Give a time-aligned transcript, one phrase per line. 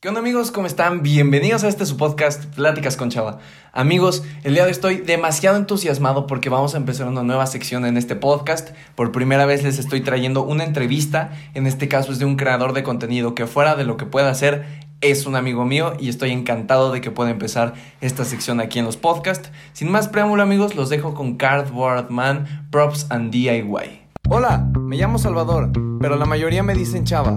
[0.00, 0.52] ¿Qué onda amigos?
[0.52, 1.02] ¿Cómo están?
[1.02, 3.40] Bienvenidos a este su podcast, Pláticas con Chava.
[3.72, 7.84] Amigos, el día de hoy estoy demasiado entusiasmado porque vamos a empezar una nueva sección
[7.84, 8.70] en este podcast.
[8.94, 12.74] Por primera vez les estoy trayendo una entrevista, en este caso es de un creador
[12.74, 16.30] de contenido que fuera de lo que pueda hacer es un amigo mío y estoy
[16.30, 19.50] encantado de que pueda empezar esta sección aquí en los podcasts.
[19.72, 24.02] Sin más preámbulo amigos, los dejo con Cardboard Man, Props and DIY.
[24.28, 27.36] Hola, me llamo Salvador, pero la mayoría me dicen Chava.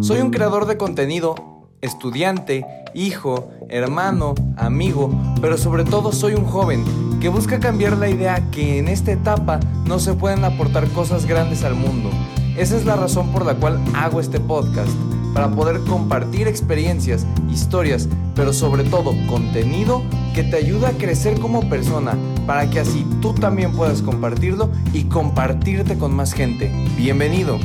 [0.00, 5.10] Soy un creador de contenido estudiante, hijo, hermano, amigo,
[5.40, 6.84] pero sobre todo soy un joven
[7.20, 11.64] que busca cambiar la idea que en esta etapa no se pueden aportar cosas grandes
[11.64, 12.10] al mundo.
[12.56, 14.90] Esa es la razón por la cual hago este podcast,
[15.32, 20.02] para poder compartir experiencias, historias, pero sobre todo contenido
[20.34, 22.16] que te ayuda a crecer como persona,
[22.46, 26.70] para que así tú también puedas compartirlo y compartirte con más gente.
[26.96, 27.58] Bienvenido.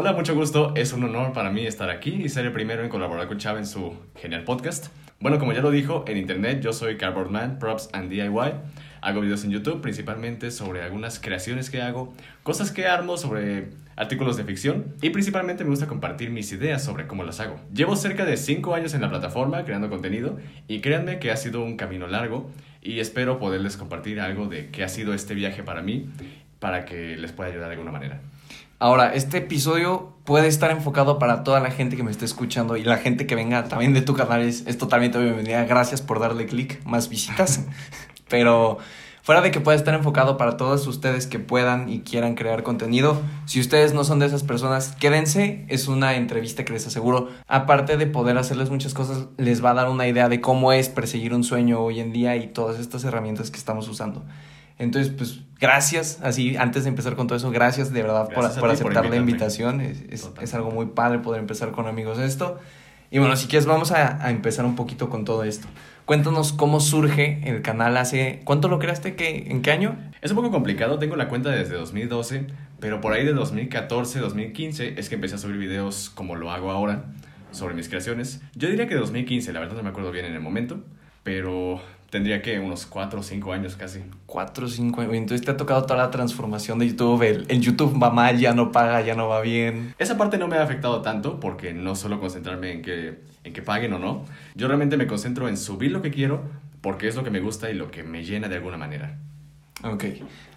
[0.00, 0.74] Hola, mucho gusto.
[0.76, 3.58] Es un honor para mí estar aquí y ser el primero en colaborar con Chava
[3.58, 4.90] en su genial podcast.
[5.18, 8.52] Bueno, como ya lo dijo, en internet yo soy Cardboard Man, Props and DIY.
[9.00, 14.36] Hago videos en YouTube principalmente sobre algunas creaciones que hago, cosas que armo sobre artículos
[14.36, 17.58] de ficción y principalmente me gusta compartir mis ideas sobre cómo las hago.
[17.74, 21.64] Llevo cerca de 5 años en la plataforma creando contenido y créanme que ha sido
[21.64, 22.48] un camino largo
[22.82, 26.08] y espero poderles compartir algo de qué ha sido este viaje para mí
[26.60, 28.20] para que les pueda ayudar de alguna manera.
[28.80, 32.84] Ahora, este episodio puede estar enfocado para toda la gente que me esté escuchando y
[32.84, 35.64] la gente que venga también de tu canal es, es totalmente bienvenida.
[35.64, 37.66] Gracias por darle clic, más visitas.
[38.28, 38.78] Pero
[39.22, 43.20] fuera de que pueda estar enfocado para todos ustedes que puedan y quieran crear contenido,
[43.46, 45.64] si ustedes no son de esas personas, quédense.
[45.68, 49.74] Es una entrevista que les aseguro, aparte de poder hacerles muchas cosas, les va a
[49.74, 53.02] dar una idea de cómo es perseguir un sueño hoy en día y todas estas
[53.02, 54.24] herramientas que estamos usando.
[54.78, 59.06] Entonces, pues gracias, así antes de empezar con todo eso, gracias de verdad por, aceptar
[59.06, 59.80] la invitación.
[59.80, 62.58] Es, es, algo muy padre poder empezar con amigos esto.
[63.10, 65.66] Y bueno, si quieres, vamos a, a, empezar un poquito con todo esto.
[66.04, 68.40] Cuéntanos cómo surge el canal hace...
[68.44, 69.16] ¿Cuánto lo creaste?
[69.16, 69.96] ¿Qué, ¿En qué año?
[70.20, 72.46] Es un poco complicado, tengo la cuenta desde 2012,
[72.80, 76.70] pero por ahí de 2014, 2015 es que empecé a subir videos como lo hago
[76.70, 77.06] ahora
[77.50, 78.42] sobre mis creaciones.
[78.54, 80.82] Yo diría que 2015, la verdad no me acuerdo bien en el momento,
[81.22, 81.80] pero
[82.10, 84.00] tendría que unos 4 o 5 años casi.
[84.26, 85.14] 4 o 5 años.
[85.14, 87.22] Entonces te ha tocado toda la transformación de YouTube.
[87.22, 89.94] El, YouTube va mal, ya no paga, ya no va bien.
[89.98, 93.62] Esa parte no me ha afectado tanto porque no solo concentrarme en que, en que
[93.62, 94.24] paguen o no.
[94.54, 96.42] Yo realmente me concentro en subir lo que quiero
[96.80, 99.18] porque es lo que me gusta y lo que me llena de alguna manera.
[99.84, 100.04] Ok.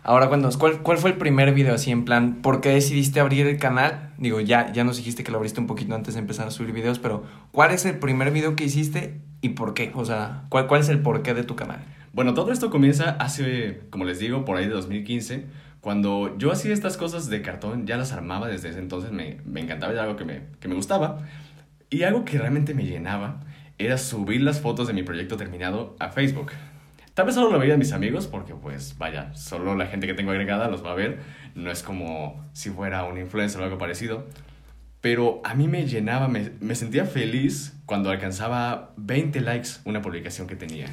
[0.03, 2.41] Ahora cuéntanos, ¿cuál, ¿cuál fue el primer video así en plan?
[2.41, 4.13] ¿Por qué decidiste abrir el canal?
[4.17, 6.73] Digo, ya, ya nos dijiste que lo abriste un poquito antes de empezar a subir
[6.73, 9.91] videos, pero ¿cuál es el primer video que hiciste y por qué?
[9.95, 11.83] O sea, ¿cuál, cuál es el porqué de tu canal?
[12.13, 15.45] Bueno, todo esto comienza hace, como les digo, por ahí de 2015.
[15.81, 19.61] Cuando yo hacía estas cosas de cartón, ya las armaba desde ese entonces, me, me
[19.61, 21.25] encantaba, era algo que me, que me gustaba.
[21.89, 23.41] Y algo que realmente me llenaba
[23.79, 26.51] era subir las fotos de mi proyecto terminado a Facebook.
[27.13, 30.31] Tal vez solo lo veían mis amigos, porque pues vaya, solo la gente que tengo
[30.31, 31.19] agregada los va a ver.
[31.55, 34.27] No es como si fuera un influencer o algo parecido.
[35.01, 40.47] Pero a mí me llenaba, me, me sentía feliz cuando alcanzaba 20 likes una publicación
[40.47, 40.87] que tenía.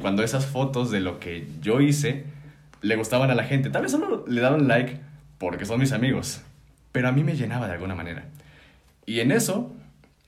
[0.00, 2.24] Cuando esas fotos de lo que yo hice
[2.82, 3.70] le gustaban a la gente.
[3.70, 4.98] Tal vez solo le daban like
[5.38, 6.42] porque son mis amigos.
[6.92, 8.24] Pero a mí me llenaba de alguna manera.
[9.06, 9.72] Y en eso,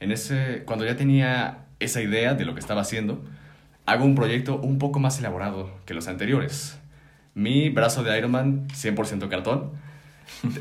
[0.01, 3.23] en ese, cuando ya tenía esa idea de lo que estaba haciendo,
[3.87, 6.79] hago un proyecto un poco más elaborado que los anteriores.
[7.35, 9.73] Mi brazo de Iron Man, 100% cartón.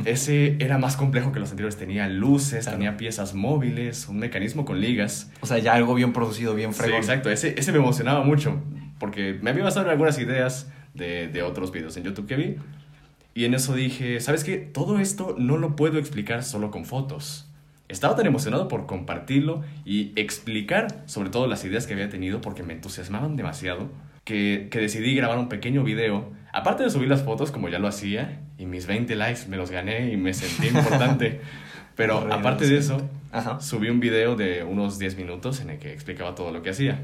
[0.05, 1.77] Ese era más complejo que los anteriores.
[1.77, 5.31] Tenía luces, tenía piezas móviles, un mecanismo con ligas.
[5.41, 7.03] O sea, ya algo bien producido, bien fregón.
[7.03, 7.29] Sí, exacto.
[7.29, 8.61] Ese, ese me emocionaba mucho
[8.99, 12.55] porque me había basado en algunas ideas de, de otros videos en YouTube que vi.
[13.33, 14.57] Y en eso dije, ¿sabes qué?
[14.57, 17.47] Todo esto no lo puedo explicar solo con fotos.
[17.87, 22.63] Estaba tan emocionado por compartirlo y explicar sobre todo las ideas que había tenido porque
[22.63, 23.89] me entusiasmaban demasiado
[24.23, 26.31] que, que, decidí grabar un pequeño video.
[26.53, 29.71] Aparte de subir las fotos como ya lo hacía y mis 20 likes me los
[29.71, 31.41] gané y me sentí importante.
[31.95, 33.09] Pero aparte de eso,
[33.59, 36.99] subí un video de unos 10 minutos en el que explicaba todo lo que hacía.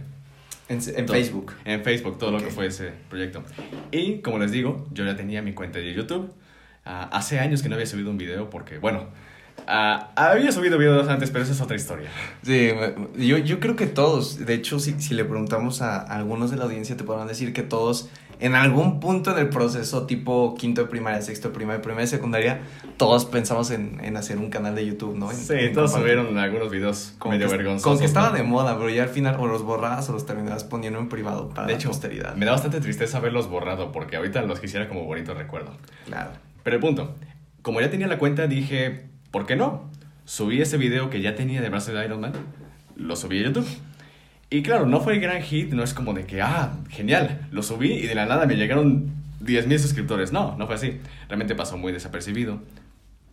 [0.69, 1.53] En, Facebook.
[1.63, 3.43] En Facebook, todo lo que fue ese proyecto.
[3.91, 6.33] Y como les digo, yo ya tenía mi cuenta de YouTube.
[6.85, 9.07] Uh, hace años que no había subido un video porque, bueno,
[9.65, 12.09] Uh, había subido videos antes, pero esa es otra historia.
[12.43, 12.69] Sí,
[13.17, 16.65] yo, yo creo que todos, de hecho, si, si le preguntamos a, algunos de la
[16.65, 18.09] audiencia, te podrán decir que todos,
[18.39, 22.61] en algún punto del proceso, tipo quinto de primaria, sexto de primaria, primera de secundaria,
[22.97, 25.31] todos pensamos en, en hacer un canal de YouTube, ¿no?
[25.31, 27.83] sí, todos subieron algunos videos como medio vergonzosos.
[27.83, 30.63] Como que estaba de moda, pero ya al final o los borrabas o los terminabas
[30.63, 32.35] poniendo en privado para de hecho, posteridad.
[32.35, 35.71] Me da bastante tristeza verlos borrado, porque ahorita los quisiera como bonito recuerdo.
[36.05, 36.31] Claro.
[36.63, 37.15] Pero el punto,
[37.61, 39.89] como ya tenía la cuenta, dije ¿por qué no?
[40.27, 42.33] subí ese video que ya tenía de de Iron Man,
[42.95, 43.67] lo subí a YouTube.
[44.49, 47.63] Y claro, no fue el gran hit, no es como de que, ah, genial, lo
[47.63, 49.11] subí y de la nada me llegaron
[49.43, 50.31] 10.000 suscriptores.
[50.31, 50.99] No, no fue así.
[51.27, 52.61] Realmente pasó muy desapercibido.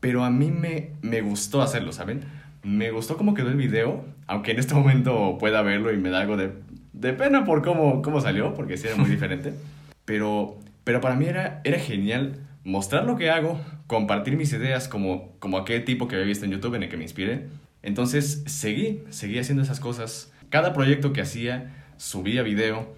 [0.00, 2.25] Pero a mí me, me gustó hacerlo, ¿saben?
[2.62, 6.20] Me gustó cómo quedó el video, aunque en este momento pueda verlo y me da
[6.20, 6.52] algo de,
[6.93, 9.55] de pena por cómo, cómo salió, porque sí era muy diferente.
[10.05, 15.32] Pero, pero para mí era, era genial mostrar lo que hago, compartir mis ideas como,
[15.38, 17.46] como aquel tipo que había visto en YouTube en el que me inspiré.
[17.82, 20.31] Entonces seguí, seguí haciendo esas cosas.
[20.55, 22.95] Cada proyecto que hacía, subía video.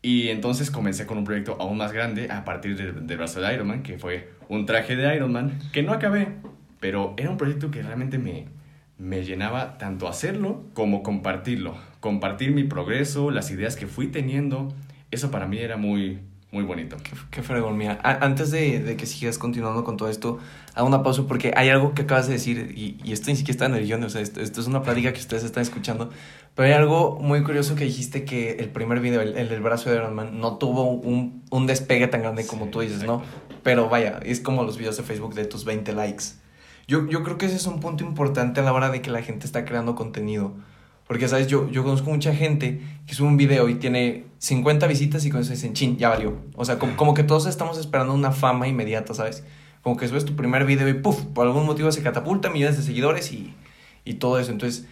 [0.00, 3.52] Y entonces comencé con un proyecto aún más grande a partir del, del brazo de
[3.52, 6.28] Iron Man, que fue un traje de Iron Man, que no acabé,
[6.80, 8.46] pero era un proyecto que realmente me,
[8.96, 11.76] me llenaba tanto hacerlo como compartirlo.
[12.00, 14.74] Compartir mi progreso, las ideas que fui teniendo.
[15.10, 16.20] Eso para mí era muy,
[16.54, 16.96] muy bonito.
[17.02, 17.98] Qué, qué fregón, mira.
[18.02, 20.38] A- antes de, de que sigas continuando con todo esto,
[20.74, 23.52] hago una pausa porque hay algo que acabas de decir y, y esto ni siquiera
[23.52, 26.10] está en el guion, o sea, esto, esto es una plática que ustedes están escuchando,
[26.54, 29.90] pero hay algo muy curioso que dijiste que el primer video, el, el del brazo
[29.90, 33.22] de Iron Man, no tuvo un, un despegue tan grande como Sí, tú dices, ¿no?
[33.62, 36.24] Pero vaya, es como los videos de Facebook de tus 20 likes.
[36.86, 39.22] Yo, yo creo que ese es un punto importante a la hora de que la
[39.22, 40.52] gente está creando contenido.
[41.06, 41.48] Porque, ¿sabes?
[41.48, 45.42] Yo, yo conozco mucha gente que sube un video y tiene 50 visitas y con
[45.42, 46.38] eso dicen, chin, ya valió.
[46.56, 49.44] O sea, como, como que todos estamos esperando una fama inmediata, ¿sabes?
[49.82, 52.82] Como que subes tu primer video y puff, por algún motivo se catapulta millones de
[52.82, 53.54] seguidores y,
[54.04, 54.50] y todo eso.
[54.50, 54.86] Entonces,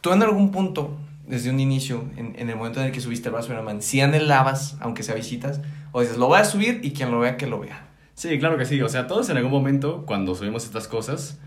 [0.00, 3.28] tú en algún punto, desde un inicio, en, en el momento en el que subiste
[3.28, 5.60] el brazo de la man, si anhelabas, aunque sea visitas,
[5.90, 7.88] o dices, lo voy a subir y quien lo vea, que lo vea.
[8.14, 8.80] Sí, claro que sí.
[8.82, 11.38] O sea, todos en algún momento, cuando subimos estas cosas,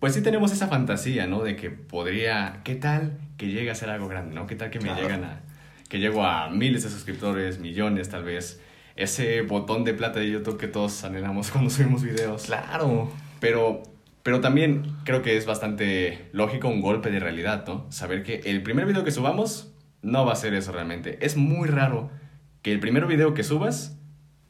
[0.00, 1.42] pues sí tenemos esa fantasía, ¿no?
[1.42, 4.46] De que podría, ¿qué tal que llegue a ser algo grande, ¿no?
[4.46, 5.02] ¿Qué tal que me Claro.
[5.02, 5.40] llegan a,
[5.88, 8.60] que llego a miles de suscriptores, millones tal vez?
[8.96, 12.44] Ese botón de plata de YouTube que todos anhelamos cuando subimos videos.
[12.44, 13.12] Claro.
[13.40, 13.82] Pero,
[14.22, 17.86] pero también creo que es bastante lógico un golpe de realidad, ¿no?
[17.90, 21.18] Saber que el primer video que subamos no va a ser eso realmente.
[21.24, 22.10] Es muy raro
[22.62, 23.98] que el primer video que subas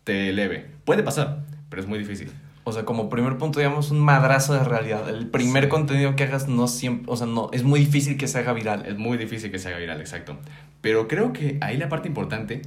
[0.04, 0.66] te eleve.
[0.84, 2.30] Puede pasar, pero es muy difícil.
[2.64, 5.08] O sea, como primer punto, digamos, un madrazo de realidad.
[5.08, 5.70] El primer Sí.
[5.70, 8.84] contenido que hagas no siempre, o sea, no, es muy difícil que se haga viral.
[8.86, 10.38] Es muy difícil que se haga viral, exacto.
[10.80, 12.62] Pero creo que ahí la parte importante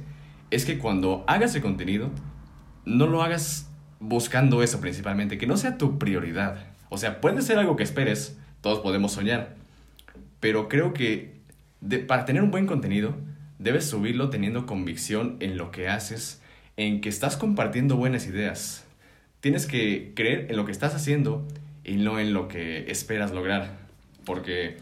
[0.50, 2.10] es que cuando hagas el contenido,
[2.84, 3.70] no lo hagas
[4.00, 6.66] buscando eso principalmente, que no sea tu prioridad.
[6.90, 9.54] O sea, puede ser algo que esperes, todos podemos soñar,
[10.40, 11.40] pero creo que
[11.80, 13.14] de- para tener un buen contenido,
[13.58, 16.42] debes subirlo teniendo convicción en lo que haces,
[16.76, 18.83] en que estás compartiendo buenas ideas.
[19.44, 21.46] Tienes que creer en lo que estás haciendo
[21.84, 23.76] y no en lo que esperas lograr.
[24.24, 24.78] Porque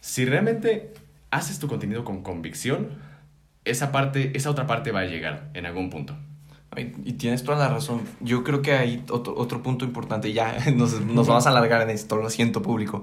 [0.00, 0.94] si realmente
[1.32, 2.90] haces tu contenido con convicción,
[3.64, 6.16] esa parte, esa otra parte va a llegar en algún punto.
[6.76, 8.02] Y tienes toda la razón.
[8.20, 10.32] Yo creo que hay otro, otro punto importante.
[10.32, 13.02] Ya nos, nos vamos a alargar en esto, lo siento, público.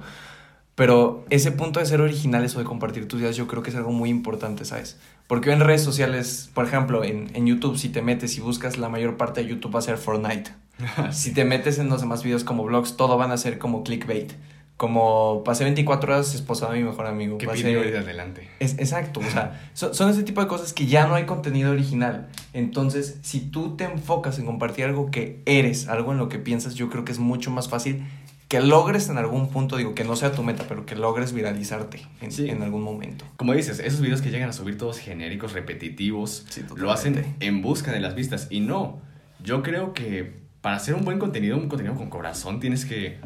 [0.76, 3.76] Pero ese punto de ser originales o de compartir tus ideas, yo creo que es
[3.76, 4.98] algo muy importante, ¿sabes?
[5.28, 8.88] Porque en redes sociales, por ejemplo, en, en YouTube, si te metes y buscas, la
[8.88, 10.52] mayor parte de YouTube va a ser Fortnite.
[11.12, 14.34] Si te metes en los demás videos como vlogs, todo van a ser como clickbait.
[14.78, 17.38] Como pasé 24 horas esposado a mi mejor amigo.
[17.38, 18.50] ¿Qué pasé- pide de adelante?
[18.60, 21.72] es, exacto, o sea, son, son ese tipo de cosas que ya no hay contenido
[21.72, 22.28] original.
[22.52, 26.76] Entonces, si tú te enfocas en compartir algo que eres, algo en lo que piensas,
[26.76, 28.04] yo creo que es mucho más fácil
[28.50, 32.02] que logres en algún punto, digo, que no sea tu meta, pero que logres viralizarte
[32.20, 32.50] en, Sí.
[32.50, 33.24] en algún momento.
[33.38, 37.62] Como dices, esos videos que llegan a subir todos genéricos, repetitivos, Sí, lo hacen en
[37.62, 38.48] busca de las vistas.
[38.50, 39.00] Y no,
[39.42, 43.20] yo creo que para hacer un buen contenido, un contenido con corazón, tienes que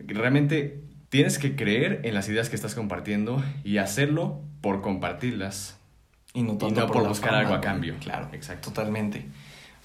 [0.00, 5.78] realmente tienes que creer en las ideas que estás compartiendo y hacerlo por compartirlas.
[6.32, 7.94] Y no Y tanto no por buscar fama, algo a cambio.
[8.00, 8.70] Claro, Exacto.
[8.70, 9.24] totalmente.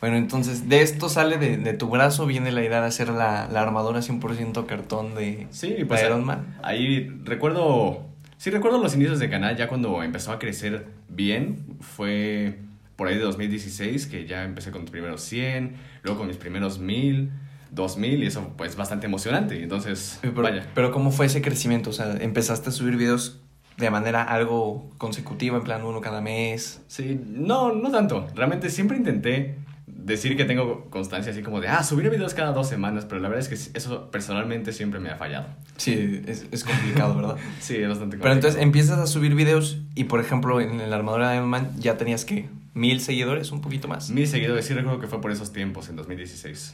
[0.01, 3.47] Bueno, entonces, de esto sale de, de tu brazo, viene la idea de hacer la,
[3.51, 6.57] la armadura 100% cartón de, Sí, de pues Iron Man.
[6.63, 8.03] ahí recuerdo,
[8.37, 12.57] sí recuerdo los inicios del canal, ya cuando empezó a crecer bien, fue
[12.99, 16.79] por ahí de 2016 que ya empecé con mis primeros 100, luego con mis primeros
[16.79, 17.31] 1000,
[17.71, 20.67] 2000 y eso pues bastante emocionante, entonces Pero, vaya.
[20.75, 21.91] pero ¿cómo fue ese crecimiento?
[21.91, 23.39] O sea, empezaste a subir videos
[23.77, 26.81] de manera algo consecutiva, en plan uno cada mes.
[26.87, 29.55] Sí, no, no tanto, realmente siempre intenté
[29.87, 33.29] decir que tengo constancia así como de, ah, subir videos cada dos semanas, pero la
[33.29, 35.47] verdad es que eso personalmente siempre me ha fallado.
[35.77, 37.37] Sí, es, es complicado, ¿verdad?
[37.61, 38.33] Sí, es bastante Pero complicado.
[38.33, 42.25] entonces empiezas a subir videos y, por ejemplo, en la armadura de Man ya tenías
[42.25, 44.09] que mil seguidores, un poquito más.
[44.09, 46.73] Mil seguidores, sí recuerdo que fue por esos tiempos, en 2016.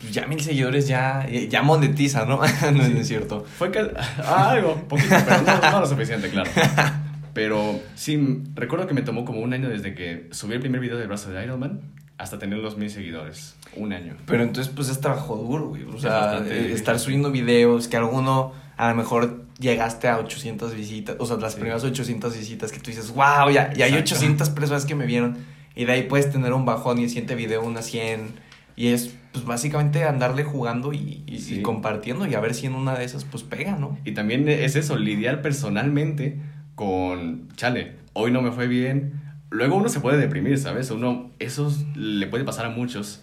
[0.00, 2.40] Pues ya mil seguidores ya, ya monetiza, ¿no?
[2.72, 3.44] no es cierto.
[3.58, 3.80] Fue que...
[4.24, 6.50] ah, algo, poquito, pero no, no lo suficiente, claro.
[7.32, 10.98] Pero sí, recuerdo que me tomó como un año desde que subí el primer video
[10.98, 11.80] del brazo de Iron Man
[12.18, 13.56] hasta tener los mil seguidores.
[13.76, 14.16] Un año.
[14.26, 15.84] Pero entonces, pues es trabajo duro, güey.
[15.84, 20.74] O sea, bastante eh, estar subiendo videos, que alguno, a lo mejor llegaste a 800
[20.74, 24.48] visitas, o sea, las primeras 800 visitas que tú dices, wow, ya, ya hay 800
[24.50, 25.36] personas que me vieron.
[25.76, 28.28] Y de ahí puedes tener un bajón y el siguiente video unas 100.
[28.76, 31.62] Y es, pues, básicamente andarle jugando y, y- y Sí.
[31.62, 33.98] compartiendo y a ver si en una de esas, pues, pega, ¿no?
[34.06, 36.38] Y también es eso, lidiar personalmente
[36.74, 39.12] con, chale, hoy no me fue bien.
[39.50, 40.90] Luego uno se puede deprimir, ¿sabes?
[40.90, 43.22] Uno, eso le puede pasar a muchos,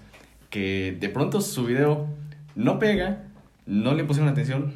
[0.51, 2.07] que de pronto su video
[2.55, 3.23] no pega,
[3.65, 4.71] no le pusieron atención.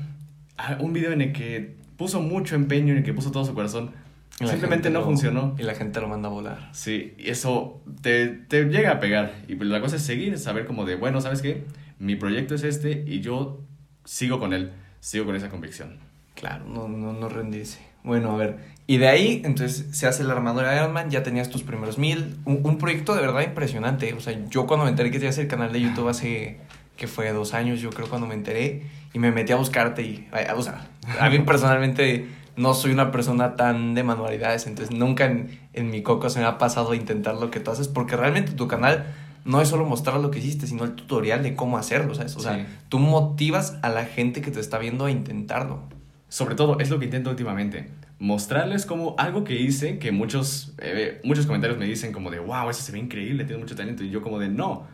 [0.68, 3.54] A un video en el que puso mucho empeño, en el que puso todo su
[3.54, 3.92] corazón,
[4.40, 5.56] simplemente no lo- funcionó.
[5.60, 6.70] Y la gente lo manda a volar.
[6.74, 9.34] Sí, y eso te, te llega a pegar.
[9.48, 11.64] Y la cosa es seguir, saber como de, bueno, ¿sabes qué?
[12.00, 13.62] Mi proyecto es este y yo
[14.06, 15.98] sigo con él, sigo con esa convicción.
[16.34, 17.80] Claro, no, no, no rendirse.
[18.04, 18.58] Bueno, a ver.
[18.88, 22.00] Y de ahí, entonces, se hace la armadura de Iron Man, ya tenías tus primeros
[22.00, 22.36] mil.
[22.46, 24.12] Un, un proyecto de verdad impresionante.
[24.14, 26.58] O sea, yo cuando me enteré que tenías el canal de YouTube hace,
[27.02, 30.28] que fue dos años, yo creo, cuando me enteré, y me metí a buscarte y,
[30.56, 30.88] o sea,
[31.20, 36.04] a mí personalmente no soy una persona tan de manualidades, entonces nunca en, en mi
[36.04, 39.06] coco se me ha pasado a intentar lo que tú haces, porque realmente tu canal
[39.46, 42.36] no es solo mostrar lo que hiciste, sino el tutorial de cómo hacerlo, ¿sabes?
[42.36, 42.66] O sea, Sí.
[42.88, 45.82] tú motivas a la gente que te está viendo a intentarlo.
[46.30, 47.90] Sobre todo, es lo que intento últimamente.
[48.20, 52.70] Mostrarles como algo que hice, que muchos, eh, muchos comentarios me dicen como de, wow,
[52.70, 54.04] eso se ve increíble, tienes mucho talento.
[54.04, 54.86] Y yo como de, no,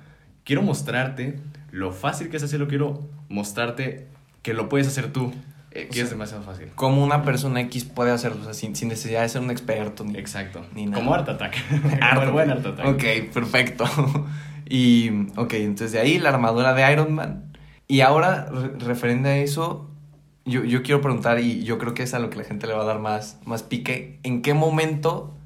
[0.46, 1.36] quiero mostrarte
[1.78, 4.08] lo fácil que es hacerlo, quiero mostrarte
[4.42, 5.32] que lo puedes hacer tú,
[5.72, 6.70] eh, que sea, es demasiado fácil.
[6.76, 10.04] cómo una persona X puede hacerlo, o sea, sin, sin necesidad de ser un experto.
[10.04, 10.66] Ni, Exacto.
[10.74, 10.98] Ni nada.
[10.98, 11.56] como Art Attack.
[12.02, 12.86] Art como buen Art Attack.
[12.88, 13.04] Ok,
[13.34, 13.86] perfecto.
[14.70, 17.54] Y, ok, entonces de ahí la armadura de Iron Man.
[17.88, 19.90] Y ahora, re- referente a eso,
[20.44, 22.74] yo, yo quiero preguntar, y yo creo que es a lo que la gente le
[22.74, 25.38] va a dar más, más pique, ¿en qué momento,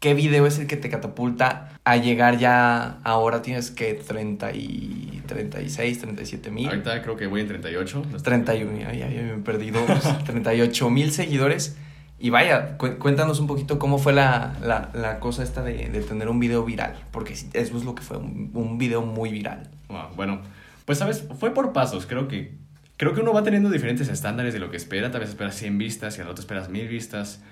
[0.00, 5.22] qué video es el que te catapulta a llegar ya, ahora tienes que 30 y
[5.26, 6.68] 36, 37 mil?
[6.68, 7.98] Ahorita creo que voy en 38.
[8.10, 9.80] no estoy- 31, ya, ya, ya me he perdido
[10.24, 11.76] 38 mil seguidores.
[12.20, 16.00] Y vaya, cu- cuéntanos un poquito cómo fue la, la, la cosa esta de, de
[16.02, 19.68] tener un video viral, porque eso es lo que fue, un, un video muy viral.
[19.88, 20.40] Wow, bueno,
[20.84, 22.06] pues sabes, fue por pasos.
[22.06, 22.54] Creo que,
[22.96, 25.10] creo que uno va teniendo diferentes estándares de lo que espera.
[25.10, 27.42] Tal vez esperas 100 vistas y al otro esperas 1000 vistas.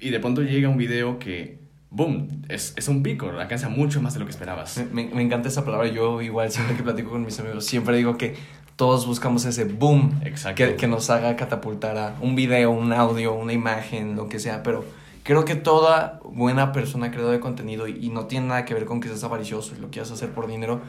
[0.00, 1.58] Y de pronto llega un video que,
[1.94, 4.76] boom, es, es un pico, alcanza mucho más de lo que esperabas.
[4.92, 7.96] Me, me- me encanta esa palabra, yo igual siempre que platico con mis amigos, siempre
[7.96, 8.36] digo que
[8.76, 10.20] todos buscamos ese boom
[10.56, 14.62] que, que nos haga catapultar a un video, un audio, una imagen, lo que sea,
[14.64, 14.84] pero
[15.22, 18.84] creo que toda buena persona creadora de contenido, y, y no tiene nada que ver
[18.84, 20.80] con que seas avaricioso y lo quieras hacer por dinero,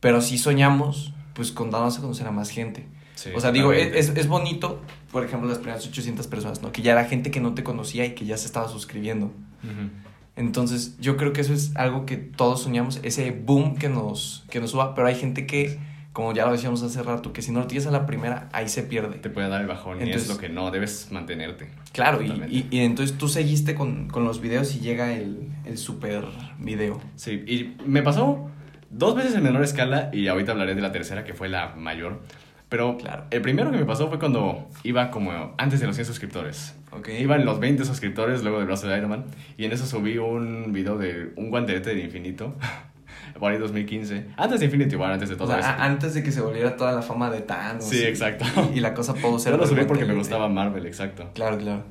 [0.00, 2.86] pero sí soñamos, pues, con darnos a conocer a más gente.
[3.14, 6.70] Sí, o sea, digo, es, es, bonito, por ejemplo, las primeras 800 personas, ¿no?
[6.70, 9.26] Que ya era gente que no te conocía y que ya se estaba suscribiendo.
[9.64, 9.90] Ujú.
[10.38, 14.60] Entonces, yo creo que eso es algo que todos soñamos, ese boom que nos, que
[14.60, 15.78] nos suba, pero hay gente que,
[16.12, 18.68] como ya lo decíamos hace rato, que si no lo tienes a la primera, ahí
[18.68, 19.18] se pierde.
[19.18, 21.70] Te puede dar el bajón y Entonces- es lo que no, debes mantenerte.
[21.92, 25.76] Claro, y, y, y entonces tú seguiste con, con los videos y llega el, el
[25.76, 26.24] super
[26.58, 27.00] video.
[27.16, 28.48] Sí, y me pasó
[28.90, 32.22] dos veces en menor escala y ahorita hablaré de la tercera que fue la mayor.
[32.68, 33.24] Pero Claro.
[33.30, 36.74] el primero que me pasó fue cuando iba como antes de los 100 suscriptores.
[36.90, 37.08] Ok.
[37.18, 39.24] Iban los 20 suscriptores luego del brazo de Iron Man
[39.56, 42.54] y en eso subí un video de un guantelete de infinito.
[43.38, 44.26] Por ahí 2015.
[44.36, 45.68] Antes de Infinity War, antes de O todo sea, eso.
[45.68, 47.84] a- antes de que se volviera toda la fama de Thanos.
[47.84, 48.44] Sí, y- exacto.
[48.74, 49.52] Y, la cosa pudo ser...
[49.52, 51.30] Yo lo subí porque me gustaba Marvel, exacto.
[51.34, 51.84] Claro, claro.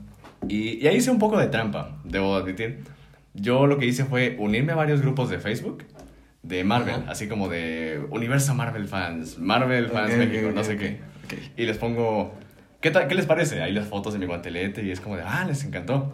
[0.48, 2.84] Y, y ahí hice un poco de trampa, debo admitir.
[3.34, 5.84] Yo lo que hice fue unirme a varios grupos de Facebook
[6.48, 7.12] de Marvel, Ajá.
[7.12, 11.00] así como de Universo Marvel Fans, Marvel Fans Ok, México, ok, no sé ok, qué.
[11.58, 12.34] Y les pongo,
[12.82, 13.62] ¿qué, ¿qué les parece?
[13.62, 16.14] Ahí las fotos de mi guantelete y es como de, ah, les encantó.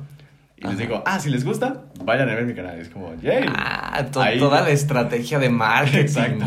[0.58, 0.80] Y les Ajá.
[0.82, 2.78] digo, ah, si les gusta, vayan a ver mi canal.
[2.78, 3.46] Y es como, yay.
[3.56, 6.00] Ah, to- Ahí- toda la estrategia de marketing.
[6.00, 6.46] Exacto.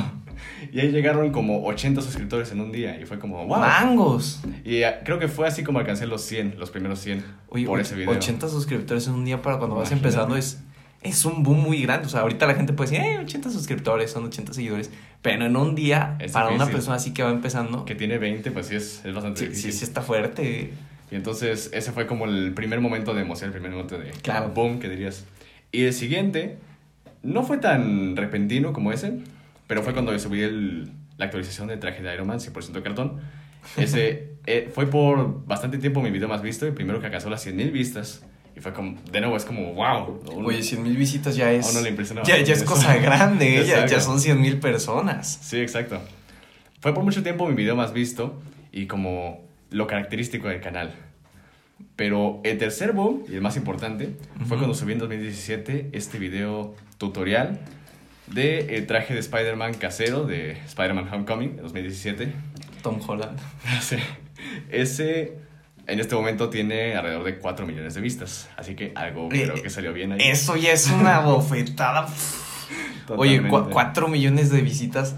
[0.72, 3.60] Y ahí llegaron como 80 suscriptores en un día y fue como, wow.
[3.60, 4.40] ¡Mangos!
[4.64, 7.78] Y ah, creo que fue así como alcancé los 100, los primeros 100 Oye, por
[7.80, 8.10] ese video.
[8.10, 10.08] 80 suscriptores en un día para cuando vas Imagínate.
[10.08, 10.62] empezando es,
[11.08, 12.06] es un boom muy grande.
[12.06, 14.90] O sea, ahorita la gente puede decir, eh, 80 suscriptores, son 80 seguidores.
[15.22, 16.72] Pero en un día, Es para una difícil.
[16.74, 19.50] persona así que va empezando, Que tiene 20, pues sí es, es bastante sí, sí,
[19.50, 19.72] difícil.
[19.72, 20.72] sí está fuerte.
[21.10, 24.50] Y entonces ese fue como el primer momento de emoción, el primer momento de Claro.
[24.50, 25.24] boom, que dirías.
[25.72, 26.58] Y el siguiente
[27.22, 29.18] no fue tan repentino como ese,
[29.66, 33.20] pero fue cuando subí el- la actualización del traje de Iron Man, 100% de cartón.
[33.76, 37.44] Ese eh, fue por bastante tiempo mi video más visto, el primero que alcanzó las
[37.44, 38.24] 100.000 vistas.
[38.56, 40.22] Y fue como, de nuevo, es como, wow.
[40.34, 41.66] Un- Oye, 100 mil visitas ya es...
[41.66, 41.94] A uno le
[42.24, 43.66] ya, ya es cosa grande, ¿eh?
[43.66, 45.38] ya, ya son 100 mil personas.
[45.42, 46.00] Sí, exacto.
[46.80, 48.40] Fue por mucho tiempo mi video más visto
[48.72, 50.94] y como lo característico del canal.
[51.96, 54.56] Pero el tercer boom, y el más importante, fue Ujú.
[54.56, 57.60] cuando subí en 2017 este video tutorial
[58.28, 62.32] de el traje de Spider-Man casero de Spider-Man Homecoming de 2017.
[62.82, 63.38] Tom Holland.
[63.82, 63.96] Sí.
[64.70, 65.38] Ese
[65.86, 68.48] En este momento tiene alrededor de 4 millones de vistas.
[68.56, 70.18] Así que algo Eh, creo que salió bien ahí.
[70.22, 72.06] Eso ya es una bofetada.
[73.08, 73.50] Oye, Totalmente.
[73.50, 75.14] cua- 4 millones de visitas.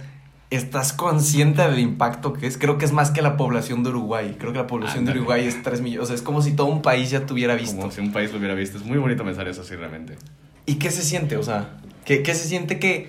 [0.51, 2.57] ¿Estás consciente del impacto que es?
[2.57, 4.37] Creo que es más que la población de Uruguay.
[4.39, 5.21] Creo que la población de Ándale.
[5.21, 6.05] Uruguay es 3 millones.
[6.05, 7.77] O sea, es como si todo un país ya tuviera visto.
[7.79, 8.79] Como si un país lo hubiera visto.
[8.79, 10.17] Es muy bonito pensar eso, sí, realmente.
[10.67, 11.37] ¿Y qué se siente?
[11.37, 13.09] O sea, ¿qué, qué se siente que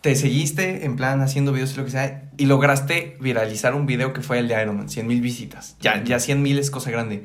[0.00, 4.12] te seguiste en plan haciendo videos y lo que sea y lograste viralizar un video
[4.12, 5.76] que fue el de Iron Man, 100 mil visitas?
[5.80, 7.24] Ya, ya 100 mil es cosa grande.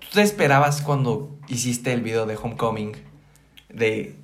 [0.00, 2.92] ¿Tú te esperabas cuando hiciste el video de Homecoming
[3.68, 4.16] de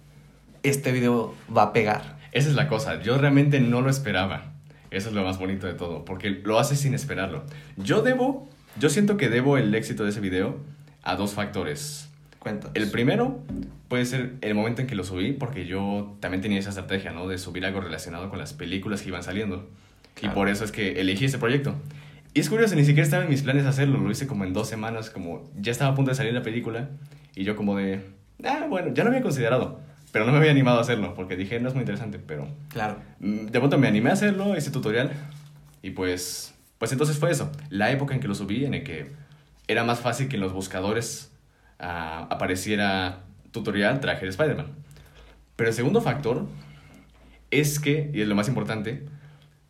[0.62, 2.18] este video va a pegar?
[2.32, 3.00] Esa es la cosa.
[3.02, 4.52] Yo realmente no lo esperaba.
[4.90, 6.04] Eso es lo más bonito de todo.
[6.04, 7.44] Porque lo haces sin esperarlo.
[7.76, 8.48] Yo debo.
[8.78, 10.56] Yo siento que debo el éxito de ese video
[11.02, 12.08] a dos factores.
[12.46, 12.76] Cuéntanos.
[12.76, 13.42] El primero
[13.88, 17.26] puede ser el momento en que lo subí, porque yo también tenía esa estrategia, ¿no?
[17.26, 19.68] De subir algo relacionado con las películas que iban saliendo.
[20.14, 20.32] Claro.
[20.32, 21.74] Y por eso es que elegí este proyecto.
[22.34, 23.98] Y es curioso, ni siquiera estaba en mis planes hacerlo.
[23.98, 26.88] Lo hice como en dos semanas, como ya estaba a punto de salir la película.
[27.34, 28.00] Y yo como de,
[28.44, 29.80] ah, bueno, ya lo había considerado.
[30.12, 32.46] Pero no me había animado a hacerlo, porque dije, no es muy interesante, pero...
[32.68, 32.98] Claro.
[33.18, 35.10] Mm, De pronto me animé a hacerlo, ese tutorial.
[35.82, 37.50] Y pues, pues entonces fue eso.
[37.70, 39.10] La época en que lo subí, en el que
[39.66, 41.32] era más fácil que en los buscadores
[41.78, 44.66] apareciera tutorial traje de Spider-Man.
[45.56, 46.46] Pero el segundo factor
[47.50, 49.06] es que, y es lo más importante,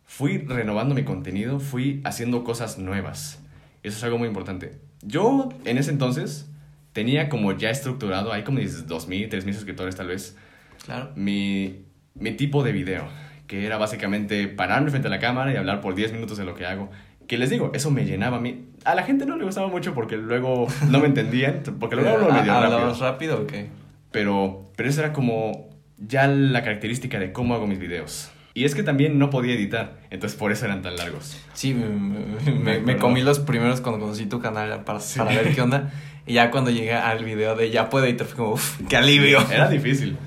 [0.05, 3.41] fui renovando mi contenido, fui haciendo cosas nuevas.
[3.83, 4.77] Eso es algo muy importante.
[5.01, 6.49] Yo, en ese entonces,
[6.93, 10.35] tenía como ya estructurado, hay como 2.000, 3.000 suscriptores tal vez,
[10.83, 11.11] Claro.
[11.15, 11.85] mi,
[12.15, 13.07] mi tipo de video,
[13.45, 16.55] que era básicamente pararme frente a la cámara y hablar por 10 minutos de lo
[16.55, 16.89] que hago.
[17.27, 18.65] Que les digo, eso me llenaba a mí.
[18.85, 22.25] A la gente no le gustaba mucho porque luego no me entendían, porque luego hablo
[22.31, 22.53] medio rápido.
[22.55, 23.67] ¿Hablabas rápido o qué?
[24.11, 28.31] Pero, pero eso era como ya la característica de cómo hago mis videos.
[28.53, 31.37] Y es que también no podía editar, entonces por eso eran tan largos.
[31.53, 35.19] Sí, me, comí los primeros cuando conocí tu canal para, Sí.
[35.19, 35.91] para ver qué onda.
[36.25, 39.39] Y ya cuando llegué al video de ya puedo editar, fue como, uff, qué alivio.
[39.51, 40.17] Era difícil.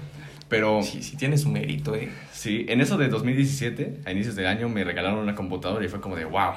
[0.49, 2.11] Pero Sí, sí tiene su mérito, eh.
[2.33, 6.01] sí, en eso de 2017, a inicios del año, me regalaron una computadora y fue
[6.01, 6.53] como de, wow,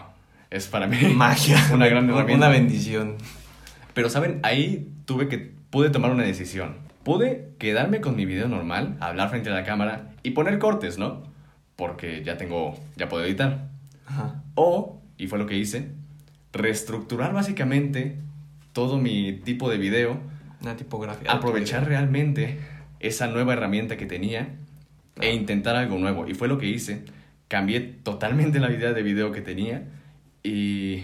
[0.53, 1.57] es para mí Magia.
[1.73, 2.45] una gran herramienta.
[2.45, 3.15] Una bendición.
[3.93, 4.39] Pero, ¿saben?
[4.43, 5.51] Ahí tuve que...
[5.71, 6.77] Pude tomar una decisión.
[7.03, 11.23] Pude quedarme con mi video normal, hablar frente a la cámara y poner cortes, ¿no?
[11.75, 12.79] Porque ya tengo...
[12.95, 13.69] Ya puedo editar.
[14.05, 14.43] Ajá.
[14.53, 15.89] O, y fue lo que hice,
[16.53, 18.19] reestructurar básicamente
[18.73, 20.19] todo mi tipo de video,
[20.61, 21.31] Una tipografía.
[21.31, 22.59] aprovechar realmente
[22.99, 24.49] esa nueva herramienta que tenía
[25.19, 26.27] e intentar algo nuevo.
[26.27, 27.05] Y fue lo que hice.
[27.47, 29.83] Cambié totalmente la idea de video que tenía
[30.43, 31.03] y,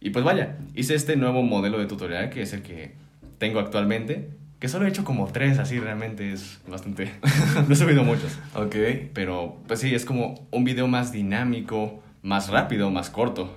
[0.00, 2.94] y pues vaya, hice este nuevo modelo de tutorial que es el que
[3.38, 7.12] tengo actualmente, que solo he hecho como tres así, realmente es bastante...
[7.68, 8.38] no he subido muchos.
[8.54, 8.74] Ok.
[9.12, 13.54] Pero, pues sí, es como un video más dinámico, más rápido, más corto.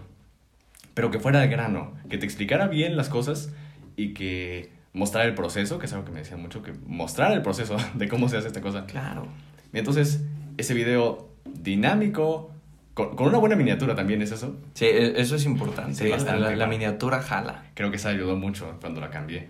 [0.94, 3.54] Pero que fuera de grano, que te explicara bien las cosas
[3.96, 7.42] y que mostrara el proceso, que es algo que me decían mucho, que mostrar el
[7.42, 8.86] proceso de cómo se hace esta cosa.
[8.86, 9.28] Claro.
[9.72, 10.26] Y entonces,
[10.58, 12.54] ese video dinámico,
[13.00, 14.58] con, con una buena miniatura también es eso.
[14.74, 15.96] Sí, e- eso es importante.
[15.96, 17.64] Sí, bastante, la, miniatura jala.
[17.74, 19.48] Creo que eso ayudó mucho cuando la cambié.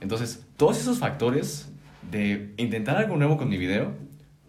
[0.00, 1.68] Entonces, todos esos factores
[2.12, 3.92] de intentar algo nuevo con mi video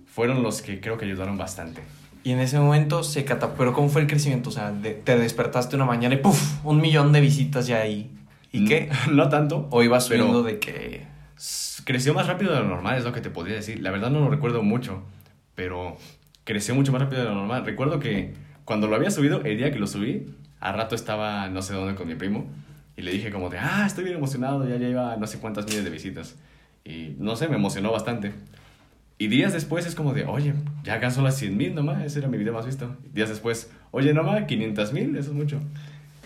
[0.06, 1.82] fueron los que creo que ayudaron bastante.
[2.24, 3.58] Y en ese momento se catapultó.
[3.58, 4.50] Pero ¿cómo fue el crecimiento?
[4.50, 6.64] O sea, de- te despertaste una mañana y ¡puf!
[6.64, 8.12] Un millón de visitas ya ahí.
[8.52, 8.90] ¿Y qué?
[9.12, 9.68] No tanto.
[9.72, 11.08] O ibas subiendo de que.
[11.86, 13.80] Creció más rápido de lo normal, es lo que te podría decir.
[13.82, 15.02] La verdad no lo recuerdo mucho,
[15.56, 15.98] pero
[16.48, 17.66] creció mucho más rápido de lo normal.
[17.66, 18.34] Recuerdo que
[18.64, 20.26] cuando lo había subido, el día que lo subí,
[20.62, 22.48] a rato estaba no sé dónde con mi primo
[22.96, 25.84] y le dije como de, ah, estoy bien emocionado, ya lleva no sé cuántas miles
[25.84, 26.36] de visitas.
[26.86, 28.32] Y no sé, me emocionó bastante.
[29.20, 32.28] Y días después es como de, oye, ya alcanzó las 100 mil nomás, ese era
[32.30, 32.96] mi video más visto.
[33.14, 35.60] Días después, oye, nomás, 500 mil, eso es mucho.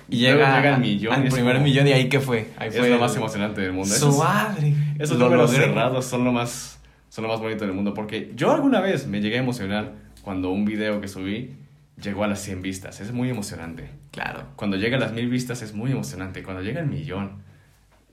[0.08, 1.14] Y llega, llega el millón.
[1.14, 2.50] al primer como- millón y ahí qué fue.
[2.58, 3.90] Ahí es fue lo más emocionante del mundo.
[3.96, 4.76] Su Esos- madre.
[5.00, 6.78] esos Lo números cerrados son lo más
[7.10, 9.92] son lo más bonito del mundo porque yo alguna vez me llegué a emocionar
[10.24, 11.56] cuando un video que subí
[12.02, 13.02] llegó a las 100 vistas.
[13.02, 13.90] Es muy emocionante.
[14.12, 14.46] Claro.
[14.56, 16.44] Cuando llega a las 1000 vistas es muy emocionante.
[16.44, 17.44] Cuando llega al millón,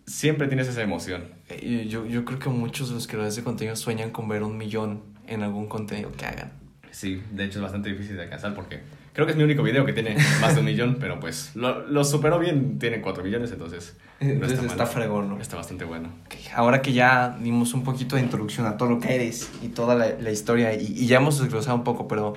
[0.07, 1.25] siempre tienes esa emoción.
[1.49, 4.57] Eh, Yo, yo creo que muchos de los creadores de contenido sueñan con ver un
[4.57, 6.53] millón en algún contenido que hagan.
[6.90, 8.81] Sí, de hecho es bastante difícil de alcanzar porque
[9.18, 11.85] creo que es mi único video que tiene más de un millón, pero pues lo,
[11.88, 15.40] lo superó bien, tiene 4 millones, entonces no Entonces está, fregón, ¿no?
[15.40, 16.11] Está bastante bueno.
[16.54, 19.96] Ahora que ya dimos un poquito de introducción a todo lo que eres y toda
[19.96, 22.35] la, la historia y, y ya hemos desglosado un poco, pero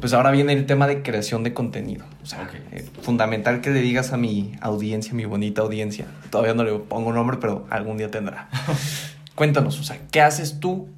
[0.00, 2.04] pues ahora viene el tema de creación de contenido.
[2.24, 6.06] O sea, eh, fundamental que le digas a mi audiencia, mi bonita audiencia.
[6.30, 8.48] Todavía no le pongo nombre, pero algún día tendrá.
[9.36, 10.88] Cuéntanos, o sea, ¿qué haces tú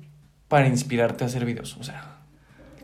[0.48, 1.76] para inspirarte a hacer videos?
[1.76, 2.17] O sea,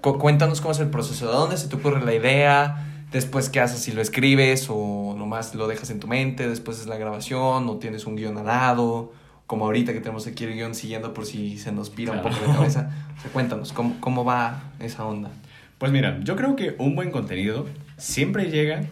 [0.05, 3.61] cu- cuéntanos cómo es el proceso, de dónde se te ocurre la idea, Después, ¿qué
[3.61, 3.79] haces?
[3.79, 7.77] Si lo escribes o nomás lo dejas en tu mente, después es la grabación o
[7.77, 9.13] tienes un guion al lado,
[9.47, 12.35] como ahorita que tenemos aquí el guion siguiendo por si se nos pira un poco
[12.45, 12.91] de cabeza.
[13.17, 15.31] O sea, cuéntanos, ¿cómo, ¿cómo va esa onda?
[15.79, 17.67] Pues mira, yo creo que un buen contenido
[17.99, 18.83] siempre llega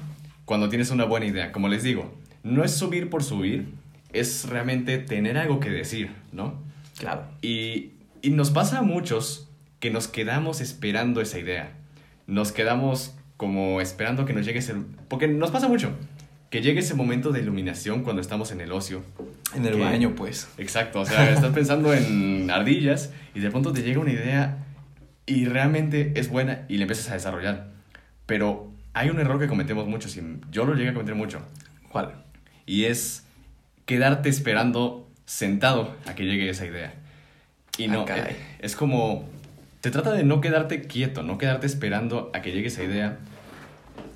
[0.44, 1.50] cuando tienes una buena idea.
[1.50, 2.08] Como les digo,
[2.44, 3.74] no es subir por subir,
[4.12, 6.54] es realmente tener algo que decir, ¿no?
[6.96, 7.22] Claro.
[7.40, 9.48] Y, y nos pasa a muchos
[9.82, 11.72] que nos quedamos esperando esa idea.
[12.28, 14.76] Nos quedamos como esperando que nos llegue ese...
[15.08, 15.90] Porque nos pasa mucho.
[16.50, 19.02] Que llegue ese momento de iluminación cuando estamos en el ocio.
[19.56, 20.46] En el Que- baño, pues.
[20.56, 24.58] Exacto, o sea, estás pensando en ardillas y de pronto te llega una idea
[25.26, 27.72] y realmente es buena y la empiezas a desarrollar.
[28.26, 31.42] Pero hay un error que cometemos muchos y yo lo llegué a cometer mucho.
[31.90, 32.22] ¿Cuál?
[32.66, 33.24] Y es
[33.84, 36.94] quedarte esperando sentado a que llegue esa idea.
[37.78, 38.34] Y Ah, no, caray.
[38.34, 39.28] eh, es como,
[39.82, 43.18] te trata de no quedarte quieto, no quedarte esperando a que llegue esa idea.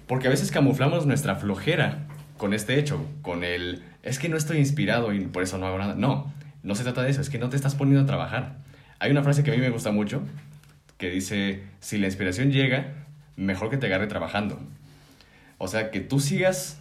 [0.06, 2.06] Porque a veces camuflamos nuestra flojera
[2.38, 5.78] con este hecho, con el, es que no estoy inspirado y por eso no hago
[5.78, 5.96] nada.
[5.96, 8.58] No, no se trata de eso, es que no te estás poniendo a trabajar.
[9.00, 10.22] Hay una frase que a mí me gusta mucho,
[10.98, 14.60] que dice, si la inspiración llega, mejor que te agarre trabajando.
[15.58, 16.78] O sea, que tú sigas,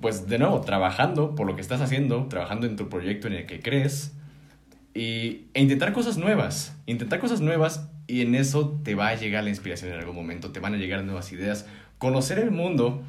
[0.00, 3.44] pues de nuevo, trabajando por lo que estás haciendo, trabajando en tu proyecto en el
[3.44, 4.15] que crees,
[4.96, 9.44] y, e intentar cosas nuevas, intentar cosas nuevas y en eso te va a llegar
[9.44, 11.66] la inspiración en algún momento, te van a llegar nuevas ideas.
[11.98, 13.02] Conocer el mundo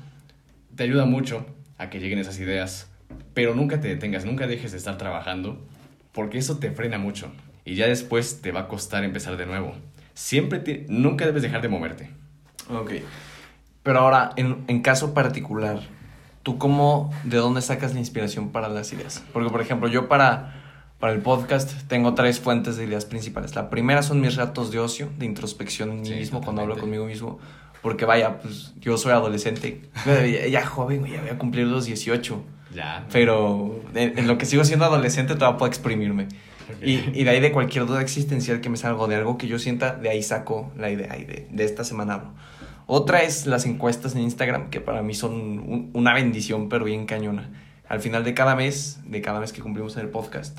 [0.76, 1.46] te ayuda mucho
[1.78, 2.92] a que lleguen esas ideas,
[3.34, 5.66] pero nunca te detengas, nunca dejes de estar trabajando,
[6.12, 7.32] porque eso te frena mucho
[7.64, 9.74] y ya después te va a costar empezar de nuevo.
[10.14, 12.10] Siempre te, nunca debes dejar de moverte.
[12.70, 12.94] Ok.
[13.84, 15.82] Pero ahora, en, en caso particular,
[16.44, 19.24] ¿tú cómo, de dónde sacas la inspiración para las ideas?
[19.32, 20.57] Porque, por ejemplo, yo para,
[21.00, 23.56] para el podcast tengo tres fuentes de ideas principales.
[23.56, 26.78] La primera son mis ratos de ocio, de introspección en mí Sí, mismo, cuando hablo
[26.78, 27.40] conmigo mismo.
[27.82, 32.44] Porque vaya, pues yo soy adolescente, ya, ya joven, ya voy a cumplir los 18.
[32.74, 33.06] Ya.
[33.12, 36.24] Pero en, en lo que sigo siendo adolescente todavía puedo exprimirme.
[36.24, 36.84] Ok.
[36.86, 39.60] Y, y de ahí de cualquier duda existencial que me salgo de algo que yo
[39.60, 42.34] sienta, de ahí saco la idea y de, de esta semana hablo.
[42.88, 47.06] Otra es las encuestas en Instagram, que para mí son un- una bendición, pero bien
[47.06, 47.50] cañona.
[47.88, 50.58] Al final de cada mes, de cada mes que cumplimos en el podcast,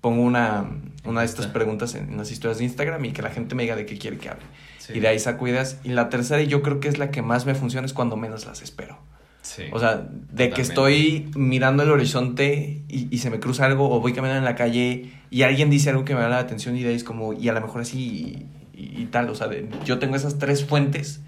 [0.00, 0.64] pongo una,
[1.04, 3.62] una de estas preguntas en, en las historias de Instagram y que la gente me
[3.64, 4.44] diga de qué quiere que hable.
[4.78, 4.94] Sí.
[4.94, 5.78] Y de ahí saco ideas.
[5.84, 8.16] Y la tercera, y yo creo que es la que más me funciona, es cuando
[8.16, 8.98] menos las espero.
[9.42, 9.64] Sí.
[9.72, 14.00] O sea, de que estoy mirando el horizonte y, y se me cruza algo o
[14.00, 16.82] voy caminando en la calle y alguien dice algo que me da la atención y
[16.82, 19.28] de ahí es como, y a lo mejor así y, y- y tal.
[19.30, 21.20] O sea, de- yo tengo esas tres fuentes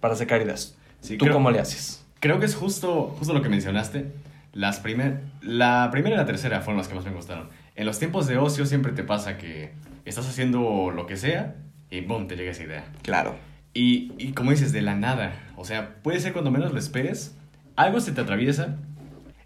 [0.00, 0.76] para sacar ideas.
[1.00, 2.04] Sí, ¿Tú creo- cómo le haces?
[2.20, 4.06] Creo que es justo, justo lo que mencionaste.
[4.52, 7.48] Las primer, la primera y la tercera fueron las que más me gustaron.
[7.76, 9.72] En los tiempos de ocio siempre te pasa que
[10.04, 11.56] estás haciendo lo que sea
[11.90, 12.84] y boom, te llega esa idea.
[13.02, 13.36] Claro.
[13.72, 15.32] Y, y como dices, de la nada.
[15.56, 17.36] O sea, puede ser cuando menos lo esperes,
[17.76, 18.76] algo se te atraviesa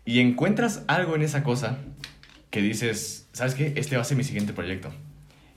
[0.05, 1.79] y encuentras algo en esa cosa
[2.51, 3.73] que dices, ¿sabes qué?
[3.77, 4.91] Este va a ser mi siguiente proyecto.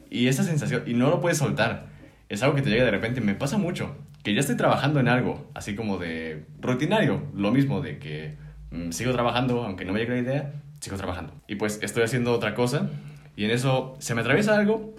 [0.10, 1.88] Y esa sensación, y no lo puedes soltar,
[2.30, 3.22] es algo que te llega de repente.
[3.22, 7.82] Me pasa mucho, que ya estoy trabajando en algo, así como de rutinario, lo mismo,
[7.82, 8.36] de que
[8.72, 11.34] mm, sigo trabajando, aunque no me llegue la idea, sigo trabajando.
[11.48, 12.90] Y pues estoy haciendo otra cosa,
[13.38, 14.94] y en eso se me atraviesa algo,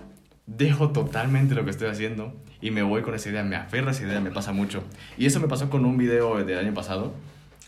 [0.47, 3.91] dejo totalmente lo que estoy haciendo y me voy con esa idea, me aferro a
[3.93, 4.83] esa idea, me pasa mucho.
[5.19, 7.13] Y eso me pasó con un video del año pasado,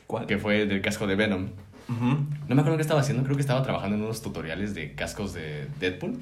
[0.06, 0.26] ¿Cuál?
[0.26, 1.48] que fue del casco de Venom.
[1.88, 5.34] No me acuerdo qué estaba haciendo, creo que estaba trabajando en unos tutoriales de cascos
[5.34, 6.18] de Deadpool.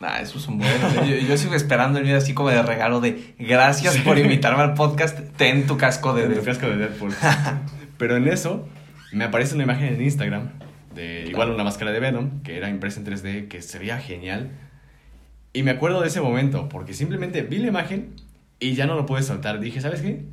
[0.00, 0.94] Ah, esos son buenos.
[1.08, 4.74] yo, yo sigo esperando el video así como de regalo de gracias por invitarme al
[4.74, 6.28] podcast, ten tu casco de...
[6.28, 7.14] De- casco de Deadpool.
[7.98, 8.68] Pero en eso
[9.12, 10.50] me aparece una imagen en Instagram
[10.96, 14.50] de igual una máscara de Venom que era impresa en 3D, que se veía genial.
[15.52, 18.14] Y me acuerdo de ese momento porque simplemente vi la imagen
[18.58, 19.60] y ya no lo pude soltar.
[19.60, 20.24] Dije, ¿sabes qué?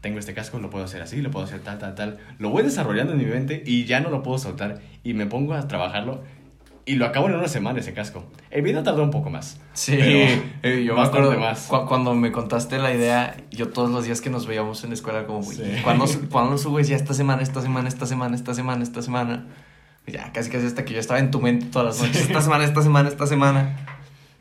[0.00, 2.18] Tengo este casco, lo puedo hacer así, lo puedo hacer tal, tal, tal.
[2.38, 4.80] Lo voy desarrollando en mi mente y ya no lo puedo soltar.
[5.04, 6.22] Y me pongo a trabajarlo
[6.84, 8.24] y lo acabo en una semana ese casco.
[8.50, 9.60] El video tardó un poco más.
[9.74, 11.68] Sí, pero eh, yo me acuerdo más.
[11.68, 14.94] cu- cuando me contaste la idea, yo todos los días que nos veíamos en la
[14.94, 15.62] escuela como, Sí.
[15.62, 16.88] "¿Y ¿cuándo, cuándo subes?
[16.88, 19.46] Ya esta semana, esta semana, esta semana, esta semana, esta semana.
[20.06, 22.22] Ya, casi casi hasta que yo estaba en tu mente todas las noches.
[22.26, 23.86] Esta semana, esta semana, esta semana.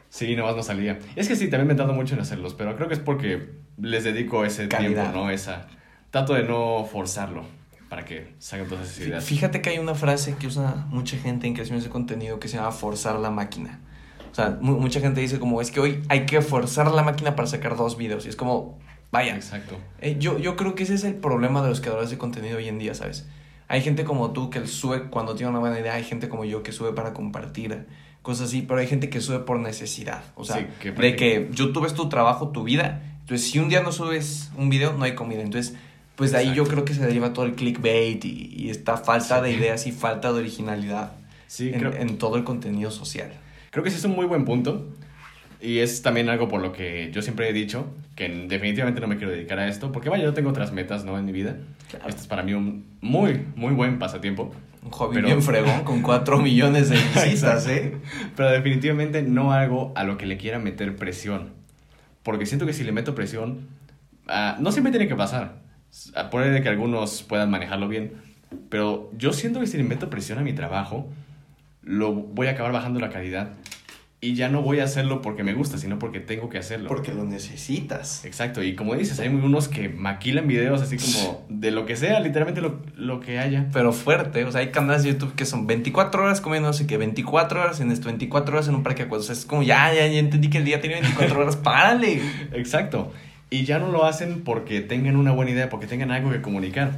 [0.10, 1.00] Sí, nomás no salía.
[1.16, 3.50] Es que sí, también me he tardado mucho en hacerlos, pero creo que es porque
[3.78, 5.04] les dedico ese Calidad.
[5.12, 5.30] tiempo, ¿no?
[5.32, 5.68] Esa...
[6.10, 7.46] Trato de no forzarlo
[7.88, 9.24] para que salgan todas esas ideas.
[9.24, 12.58] Fíjate que hay una frase que usa mucha gente en creaciones de contenido que se
[12.58, 13.80] llama forzar la máquina.
[14.32, 17.36] O sea, mu- mucha gente dice como, es que hoy hay que forzar la máquina
[17.38, 18.26] para sacar dos videos.
[18.26, 18.78] Y es como,
[19.12, 19.78] vaya, Exacto.
[20.02, 22.68] Eh, yo, yo creo que ese es el problema de los creadores de contenido hoy
[22.68, 23.28] en día, ¿sabes?
[23.72, 26.62] Hay gente como tú que sube cuando tiene una buena idea, hay gente como yo
[26.62, 27.86] que sube para compartir,
[28.22, 30.24] cosas así, pero hay gente que sube por necesidad.
[30.36, 33.02] O sea, Sí, que de que YouTube es tu trabajo, tu vida.
[33.22, 35.42] Entonces, si un día no subes un video, no hay comida.
[35.42, 35.76] Entonces,
[36.18, 39.42] pues de ahí yo creo que se deriva todo el clickbait y, y esta falta
[39.42, 41.14] de ideas y falta de originalidad
[41.48, 43.32] Sí, en, creo, en todo el contenido social.
[43.72, 44.86] creo que sí es un muy buen punto.
[45.62, 49.18] Y es también algo por lo que yo siempre he dicho que definitivamente no me
[49.18, 51.18] quiero dedicar a esto, porque vaya, yo tengo otras metas, ¿no?
[51.20, 51.58] En mi vida.
[51.90, 52.08] Claro.
[52.10, 54.52] Este es para mí un muy, muy buen pasatiempo.
[54.84, 57.68] Un hobby Pero- bien fregón con 4 millones de visitas.
[57.68, 57.96] ¿eh?
[58.36, 61.50] Pero definitivamente no algo a lo que le quiera meter presión.
[62.24, 63.68] Porque siento que si le meto presión,
[64.28, 65.60] ah, no siempre tiene que pasar.
[66.16, 68.14] Ah, Puede que algunos puedan manejarlo bien.
[68.70, 71.08] Pero yo siento que si le meto presión a mi trabajo,
[71.84, 73.50] lo voy a acabar bajando la calidad.
[74.24, 76.88] Y ya no voy a hacerlo porque me gusta, sino porque tengo que hacerlo.
[76.90, 78.24] Porque lo necesitas.
[78.24, 82.20] Exacto, y como dices, hay unos que maquilan videos así como de lo que sea,
[82.20, 83.66] literalmente lo, lo que haya.
[83.74, 86.86] Pero fuerte, o sea, hay canales de YouTube que son 24 horas comiendo, no sé
[86.86, 89.24] qué, 24 horas en esto, 24 horas en un parque acuático.
[89.24, 92.22] O sea, es como, ya, ya, ya entendí que el día tiene 24 horas, párale.
[92.54, 93.12] Exacto.
[93.50, 96.92] Y ya no lo hacen porque tengan una buena idea, porque tengan algo que comunicar.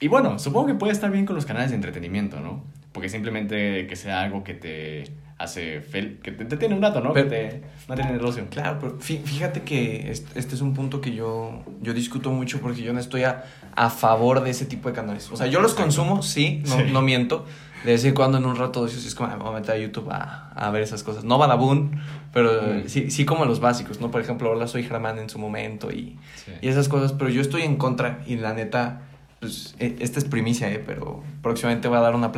[0.00, 2.64] Y bueno, supongo que puede estar bien con los canales de entretenimiento, ¿no?
[2.92, 5.04] Porque simplemente que sea algo que te
[5.38, 7.12] hace fel que te entretiene un rato, ¿no?
[7.14, 8.46] Pero- que te mantiene el ocio.
[8.50, 12.60] Claro, pero fí- fíjate que est- este es un punto que yo, yo discuto mucho
[12.60, 15.30] porque yo no estoy a, a favor de ese tipo de canales.
[15.30, 16.82] O sea, yo los consumo, sí, no, Sí.
[16.92, 17.46] no miento.
[17.84, 19.54] De vez en cuando en un rato de ocio, sí es como, "Ah, me voy
[19.54, 21.24] a meter a YouTube a, a ver esas cosas.
[21.24, 21.98] No Badabun,
[22.34, 22.50] pero
[22.84, 22.88] Mm.
[22.88, 24.10] sí, sí como los básicos, ¿no?
[24.10, 26.52] Por ejemplo, Hola, soy Germán en su momento y, Sí.
[26.60, 27.14] y esas cosas.
[27.14, 29.00] Pero yo estoy en contra y la neta,
[29.38, 30.82] pues, e- esta es primicia, ¿eh?
[30.84, 32.30] Pero próximamente voy a dar una...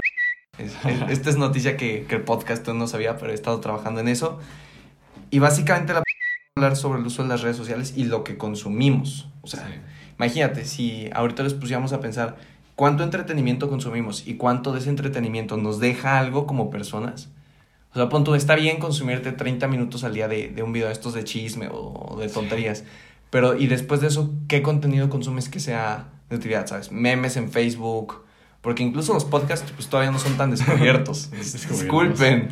[0.56, 3.60] pl- es- es- esta es noticia que, que el podcast no sabía, pero he estado
[3.60, 4.38] trabajando en eso.
[5.30, 6.02] Y básicamente la
[6.56, 9.28] hablar sobre el uso de las redes sociales y lo que consumimos.
[9.40, 9.74] O sea, Sí.
[10.18, 12.36] imagínate, si ahorita les pusiéramos a pensar
[12.76, 17.30] cuánto entretenimiento consumimos y cuánto de ese entretenimiento nos deja algo como personas.
[17.94, 20.92] O sea, pon está bien consumirte 30 minutos al día de, de un video de
[20.94, 22.84] estos de chisme o, de tonterías.
[23.30, 26.92] Pero, y después de eso, ¿qué contenido consumes que sea de utilidad, sabes?
[26.92, 28.24] Memes en Facebook.
[28.62, 31.30] Porque incluso los podcasts, pues todavía no son tan descubiertos.
[31.32, 32.48] Disculpen.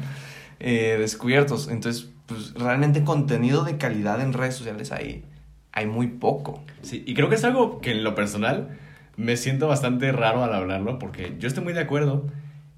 [0.58, 1.68] Eh, descubiertos.
[1.68, 5.24] Entonces, pues realmente contenido de calidad en redes sociales hay,
[5.72, 6.62] hay muy poco.
[6.82, 8.76] Sí, y creo que es algo que en lo personal
[9.16, 12.26] me siento bastante raro al hablarlo, porque yo estoy muy de acuerdo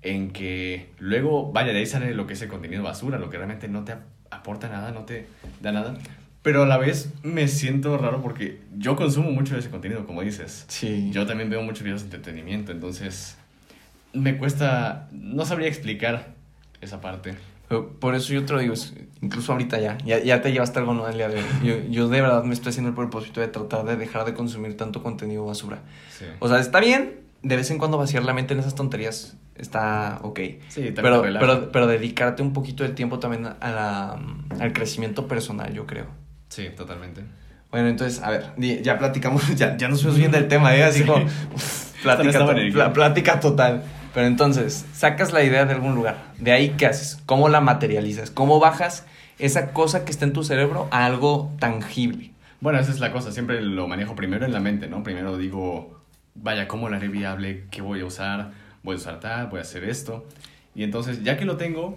[0.02, 3.36] en que luego, vaya, de ahí sale lo que es el contenido basura, lo que
[3.36, 5.26] realmente no te ap- aporta nada, no te
[5.60, 5.94] da nada.
[6.42, 10.22] Pero a la vez me siento raro porque yo consumo mucho de ese contenido, como
[10.22, 10.64] dices.
[10.68, 11.10] Sí.
[11.12, 13.36] Yo también veo muchos videos de entretenimiento, entonces
[14.12, 16.34] me cuesta, no sabría explicar
[16.80, 17.34] esa parte.
[18.00, 18.74] Por eso yo te lo digo,
[19.22, 21.44] incluso ahorita ya, ya, ya te llevaste algo nuevo el día de hoy.
[21.64, 24.76] Yo, yo de verdad me estoy haciendo el propósito de tratar de dejar de consumir
[24.76, 25.78] tanto contenido basura.
[26.10, 29.36] Sí, O sea, está bien, de vez en cuando vaciar la mente en esas tonterías
[29.56, 30.40] está ok.
[30.68, 34.20] sí también Pero, pero, pero dedicarte un poquito de tiempo también a la,
[34.60, 36.06] al crecimiento personal, yo creo.
[36.52, 37.22] Sí, totalmente.
[37.70, 40.84] Bueno, entonces, a ver, ya platicamos, ya, ya nos fuimos bien del tema, ¿eh?
[40.84, 41.06] Así Sí.
[41.06, 43.82] como, uf, plática, to- plática total.
[44.12, 46.16] Pero entonces, sacas la idea de algún lugar.
[46.38, 47.22] De ahí, ¿qué haces?
[47.24, 48.30] ¿Cómo la materializas?
[48.30, 49.06] ¿Cómo bajas
[49.38, 52.32] esa cosa que está en tu cerebro a algo tangible?
[52.60, 55.02] Bueno, esa es la cosa, siempre lo manejo primero en la mente, ¿no?
[55.02, 55.98] Primero digo,
[56.34, 57.64] vaya, ¿cómo lo haré viable?
[57.70, 58.50] ¿Qué voy a usar?
[58.82, 60.26] Voy a usar tal, voy a hacer esto.
[60.74, 61.96] Y entonces, ya que lo tengo,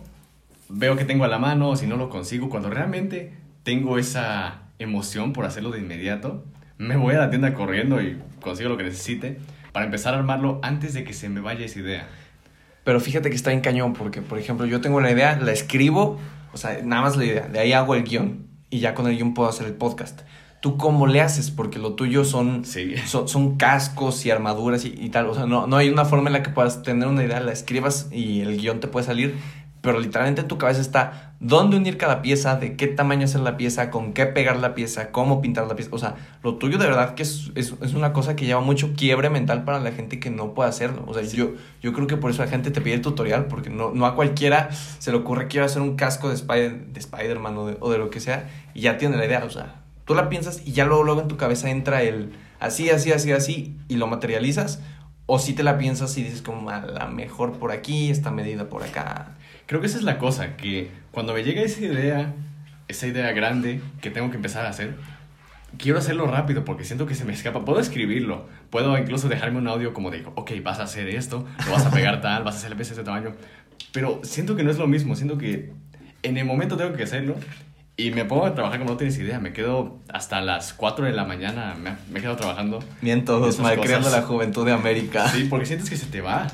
[0.69, 3.33] veo que tengo a la mano, si no lo consigo, cuando realmente
[3.65, 6.45] tengo esa emoción por hacerlo de inmediato,
[6.77, 9.39] me voy a la tienda corriendo y consigo lo que necesite
[9.71, 12.07] para empezar a armarlo antes de que se me vaya esa idea.
[12.83, 16.19] Pero fíjate que está en cañón, porque, por ejemplo, yo tengo la idea, la escribo,
[16.53, 19.15] o sea, nada más la idea, de ahí hago el guion, y ya con el
[19.15, 20.21] guion puedo hacer el podcast.
[20.61, 21.49] ¿Tú cómo le haces?
[21.49, 22.95] Porque lo tuyo son, Sí.
[23.07, 25.25] son, son cascos y armaduras y, y tal.
[25.25, 27.51] O sea, no, no hay una forma en la que puedas tener una idea, la
[27.51, 29.35] escribas y el guion te puede salir.
[29.81, 33.55] Pero literalmente en tu cabeza está dónde unir cada pieza, de qué tamaño hacer la
[33.55, 35.91] pieza, con qué pegar la pieza, cómo pintar la pieza.
[35.93, 38.93] O sea, lo tuyo de verdad que es, es, es una cosa que lleva mucho
[38.95, 41.03] quiebre mental para la gente que no puede hacerlo.
[41.07, 41.37] O sea, Sí.
[41.37, 44.05] yo, yo creo que por eso la gente te pide el tutorial, porque no, no
[44.05, 47.77] a cualquiera se le ocurre quiero hacer un casco de, Spider, de Spider-Man o de,
[47.79, 49.43] o de lo que sea y ya tiene la idea.
[49.45, 52.89] O sea, tú la piensas y ya luego, luego en tu cabeza entra el así,
[52.89, 54.81] así, así, así y lo materializas.
[55.27, 58.69] O si te la piensas y dices como a la mejor por aquí, esta medida
[58.69, 59.35] por acá.
[59.65, 62.33] Creo que esa es la cosa, que cuando me llega esa idea,
[62.89, 64.95] esa idea grande que tengo que empezar a hacer,
[65.77, 67.63] quiero hacerlo rápido porque siento que se me escapa.
[67.63, 71.71] Puedo escribirlo, puedo incluso dejarme un audio como de, ok, vas a hacer esto, lo
[71.71, 73.31] vas a pegar tal, vas a hacer de este tamaño,
[73.93, 75.71] pero siento que no es lo mismo, siento que
[76.21, 77.35] en el momento tengo que hacerlo
[77.95, 81.13] y me pongo a trabajar como no tienes idea, me quedo hasta las 4 de
[81.13, 82.83] la mañana, me, me quedo trabajando.
[83.01, 85.29] Bien todos, malcriando la juventud de América.
[85.29, 86.47] Sí, porque sientes que se te va.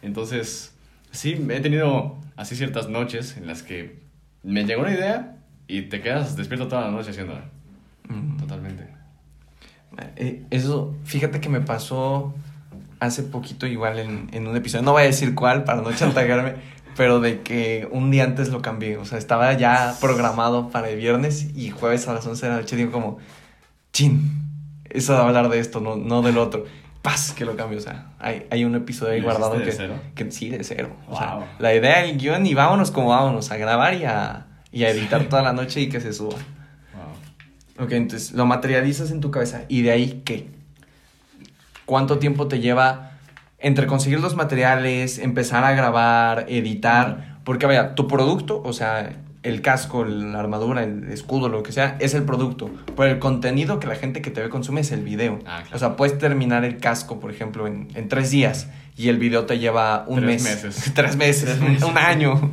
[0.00, 0.77] Entonces,
[1.10, 4.00] sí, he tenido así ciertas noches en las que
[4.42, 7.44] me llegó una idea y te quedas despierto toda la noche haciéndola.
[8.08, 8.38] Mm.
[8.38, 8.88] Totalmente.
[10.16, 12.34] Eh, eso, fíjate que me pasó
[13.00, 16.54] hace poquito igual en, en un episodio, no voy a decir cuál para no chantajearme,
[16.96, 20.98] pero de que un día antes lo cambié, o sea, estaba ya programado para el
[20.98, 23.18] viernes y jueves a las 11 de la noche digo como,
[23.92, 24.32] chin,
[24.90, 26.64] eso de hablar de esto, no, no del otro.
[27.02, 29.72] Paz, que lo cambio, o sea, hay, hay un episodio ahí ¿Lo guardado que, de
[29.72, 29.94] cero?
[30.14, 30.90] que sí, de cero.
[31.06, 31.18] O Wow.
[31.18, 34.90] sea, la idea, el guion y vámonos como vámonos, a grabar y a, y a
[34.90, 36.34] editar toda la noche y que se suba.
[37.76, 37.84] Wow.
[37.86, 40.48] Ok, entonces lo materializas en tu cabeza y de ahí qué?
[41.86, 43.12] ¿Cuánto tiempo te lleva
[43.58, 47.38] entre conseguir los materiales, empezar a grabar, editar?
[47.44, 51.96] Porque vaya, tu producto, o sea, el casco, la armadura, el escudo, lo que sea,
[52.00, 52.70] es el producto.
[52.96, 55.38] Pero el contenido que la gente que te ve consume es el video.
[55.46, 55.76] Ah, claro.
[55.76, 59.46] O sea, puedes terminar el casco, por ejemplo, en, en tres días y el video
[59.46, 60.64] te lleva un Tres mes.
[60.64, 60.90] meses.
[60.94, 61.82] tres meses, Tres meses.
[61.88, 62.50] un año.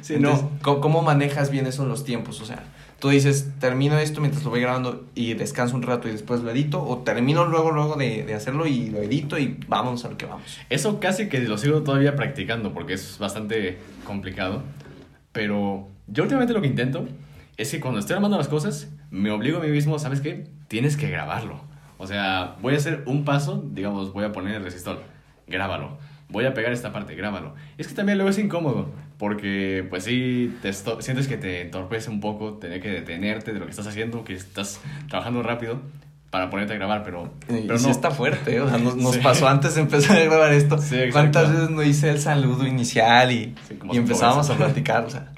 [0.00, 0.50] Sí, Entonces, no.
[0.62, 2.40] ¿cómo, cómo manejas bien eso en los tiempos?
[2.40, 2.64] O sea,
[3.00, 6.50] tú dices, termino esto mientras lo voy grabando y descanso un rato y después lo
[6.50, 10.16] edito, o termino luego, luego de, de hacerlo y lo edito y vamos a lo
[10.16, 10.58] que vamos.
[10.70, 14.62] Eso casi que lo sigo todavía practicando porque es bastante complicado.
[15.32, 17.06] Pero yo últimamente lo que intento
[17.56, 20.46] es que cuando estoy armando las cosas, me obligo a mí mismo, ¿sabes qué?
[20.68, 21.60] Tienes que grabarlo.
[21.98, 25.02] O sea, voy a hacer un paso, digamos, voy a poner el resistor,
[25.46, 25.96] grábalo.
[26.28, 27.54] Voy a pegar esta parte, grábalo.
[27.78, 32.20] Es que también luego es incómodo, porque pues sí, te sientes que te entorpece un
[32.20, 35.80] poco tener que detenerte de lo que estás haciendo, que estás trabajando rápido
[36.30, 37.92] para ponerte a grabar, pero, pero sí no.
[37.92, 39.20] está fuerte, o sea, nos, nos Sí.
[39.22, 40.78] pasó antes de empezar a grabar esto.
[40.78, 40.96] Sí.
[41.12, 43.54] ¿Cuántas veces no hice el saludo inicial y,
[43.92, 45.04] y empezábamos a platicar?
[45.04, 45.30] O sea,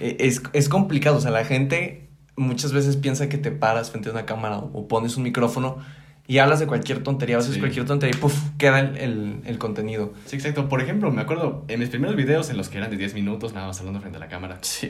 [0.00, 4.12] es, es complicado, o sea, la gente muchas veces piensa que te paras frente a
[4.12, 5.78] una cámara o, o pones un micrófono
[6.26, 7.60] y hablas de cualquier tontería, a veces Sí.
[7.60, 10.14] cualquier tontería y puf, queda el, el, el contenido.
[10.24, 10.68] Sí, exacto.
[10.68, 13.52] Por ejemplo, me acuerdo en mis primeros videos en los que eran de 10 minutos,
[13.52, 14.58] nada más hablando frente a la cámara.
[14.62, 14.88] Sí.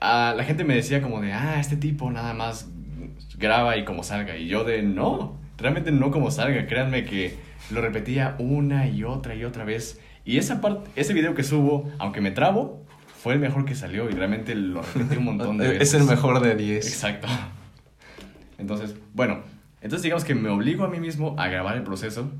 [0.00, 2.66] ah, la gente me decía como de, ah, este tipo nada más
[3.38, 4.36] graba y como salga.
[4.36, 6.66] Y yo de, no, realmente no como salga.
[6.66, 7.36] Créanme que
[7.70, 10.00] lo repetía una y otra y otra vez.
[10.24, 12.81] Y esa parte, ese video que subo, aunque me trabo,
[13.22, 15.82] fue el mejor que salió y realmente lo repetí un montón de veces.
[15.94, 16.84] Es el mejor de 10.
[16.84, 17.28] Exacto.
[18.58, 19.42] Entonces, bueno,
[19.80, 22.32] entonces digamos que me obligo a mí mismo a grabar el proceso.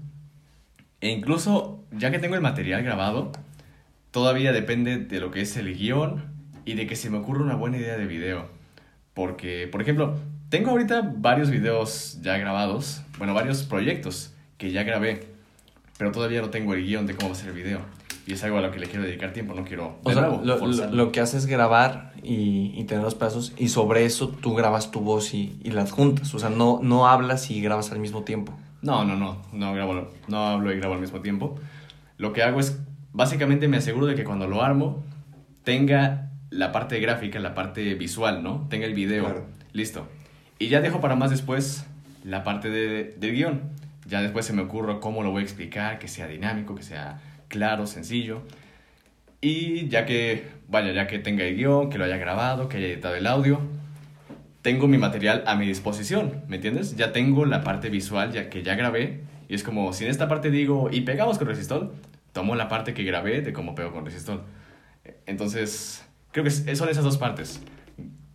[1.01, 3.31] E incluso, ya que tengo el material grabado,
[4.11, 6.25] todavía depende de lo que es el guion
[6.65, 8.49] y de que se me ocurra una buena idea de video.
[9.15, 10.17] Porque, por ejemplo,
[10.49, 15.29] tengo ahorita varios videos ya grabados, bueno, varios proyectos que ya grabé,
[15.97, 18.02] pero todavía no tengo el guion de cómo va a ser el video.
[18.27, 19.99] Y es algo a lo que le quiero dedicar tiempo, no quiero...
[20.05, 23.17] O de sea, nuevo, lo, lo, lo que haces es grabar y, y tener los
[23.17, 26.33] pedazos y sobre eso tú grabas tu voz y, y las juntas.
[26.35, 28.53] O sea, no, no hablas y grabas al mismo tiempo.
[28.81, 31.57] No, no, no, no grabo, no hablo y grabo al mismo tiempo.
[32.19, 32.79] Lo que hago es,
[33.13, 35.03] básicamente me aseguro de que cuando lo armo,
[35.65, 38.67] tenga la parte gráfica, la parte visual, ¿no?
[38.69, 39.25] Tenga el video.
[39.25, 39.47] Claro.
[39.73, 40.07] Listo.
[40.59, 41.87] Y ya dejo para más después
[42.25, 43.63] la parte de- del guion.
[44.07, 47.21] Ya después se me ocurre cómo lo voy a explicar, que sea dinámico, que sea
[47.53, 48.43] claro, sencillo.
[49.43, 52.87] Y ya que, vaya, ya que tenga el guion, que lo haya grabado, que haya
[52.87, 53.61] editado el audio,
[54.63, 56.97] tengo mi material a mi disposición, ¿me entiendes?
[56.97, 60.29] Ya tengo la parte visual ya que ya grabé y es como si en esta
[60.29, 61.93] parte digo y pegamos con resistol,
[62.33, 64.45] tomo la parte que grabé de cómo pego con resistol.
[65.27, 67.61] Entonces, creo que son esas dos partes.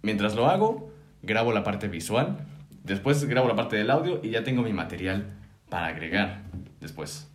[0.04, 2.46] Mientras lo hago, grabo la parte visual,
[2.84, 5.34] después grabo la parte del audio y ya tengo mi material
[5.70, 6.44] para agregar
[6.82, 7.32] después.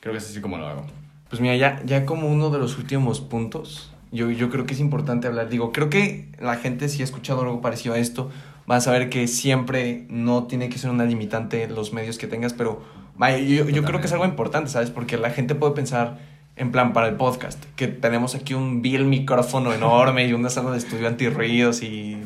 [0.00, 0.86] Creo que es así como lo hago.
[1.28, 4.80] Pues mira, ya, ya como uno de los últimos puntos, yo, yo creo que es
[4.80, 5.48] importante hablar.
[5.48, 8.30] Digo, creo que la gente si ha escuchado algo parecido a esto,
[8.70, 12.52] va a saber que siempre no tiene que ser una limitante los medios que tengas,
[12.52, 12.82] pero
[13.16, 14.90] vaya, yo, yo creo que es algo importante, ¿sabes?
[14.90, 16.18] Porque la gente puede pensar,
[16.56, 20.70] en plan, para el podcast, que tenemos aquí un vil micrófono enorme y una sala
[20.70, 22.16] de estudio antirruidos y,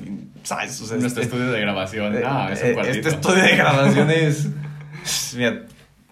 [0.43, 0.81] ¿sabes?
[0.81, 2.97] O sea, Nuestro este- estudio de grabación, eh, ah, es eh, un cuartito.
[2.99, 4.49] Este estudio de grabación es.
[5.37, 5.63] Mira,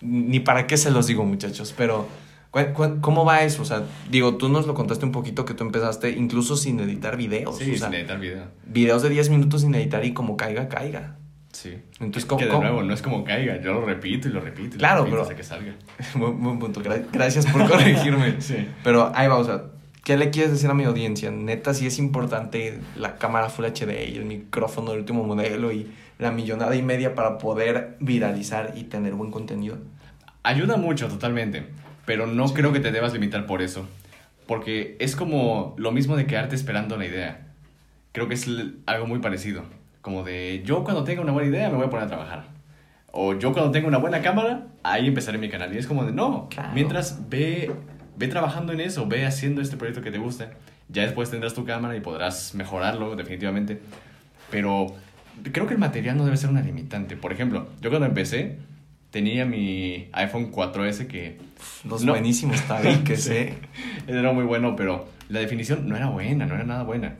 [0.00, 2.08] ni para qué se los digo, muchachos, pero.
[2.50, 3.62] ¿Cu- cu- ¿Cómo va eso?
[3.62, 7.16] O sea, digo, tú nos lo contaste un poquito que tú empezaste incluso sin editar
[7.16, 7.58] videos.
[7.58, 8.44] Sí, o sea, sin editar video.
[8.66, 11.16] videos de 10 minutos sin editar y como caiga, caiga.
[11.52, 11.74] Sí.
[11.98, 12.62] Entonces, que ¿cómo- de cómo?
[12.62, 14.68] nuevo, no es como caiga, yo lo repito y lo repito.
[14.68, 15.74] Y lo Claro, repito pero- hasta que salga.
[16.14, 16.80] buen, buen punto.
[16.82, 18.36] Gra- gracias por corregirme.
[18.40, 18.68] Sí.
[18.84, 19.64] Pero ahí va, o sea,
[20.04, 21.30] ¿qué le quieres decir a mi audiencia?
[21.32, 25.90] Neta, sí es importante la cámara Full HD y el micrófono del último modelo y
[26.18, 29.78] la millonada y media para poder viralizar y tener buen contenido.
[30.42, 31.66] Ayuda mucho, totalmente.
[32.10, 32.54] Pero no Sí.
[32.54, 33.86] creo que te debas limitar por eso.
[34.48, 37.46] Porque es como lo mismo de quedarte esperando la idea.
[38.10, 38.48] Creo que es
[38.86, 39.62] algo muy parecido.
[40.00, 42.46] Como de yo cuando tenga una buena idea me voy a poner a trabajar.
[43.12, 45.72] O yo cuando tenga una buena cámara, ahí empezaré mi canal.
[45.72, 46.48] Y es como de no.
[46.50, 46.70] Claro.
[46.74, 47.70] Mientras ve,
[48.16, 50.50] ve trabajando en eso, ve haciendo este proyecto que te gusta.
[50.88, 53.80] Ya después tendrás tu cámara y podrás mejorarlo definitivamente.
[54.50, 54.86] Pero
[55.52, 57.14] creo que el material no debe ser una limitante.
[57.16, 58.56] Por ejemplo, yo cuando empecé
[59.12, 61.38] tenía mi iPhone 4S que...
[61.88, 63.32] Los no- buenísimos tabiques, Sí.
[63.32, 63.54] ¿eh?
[64.06, 67.14] Era muy bueno, pero la definición no era buena, no era nada buena.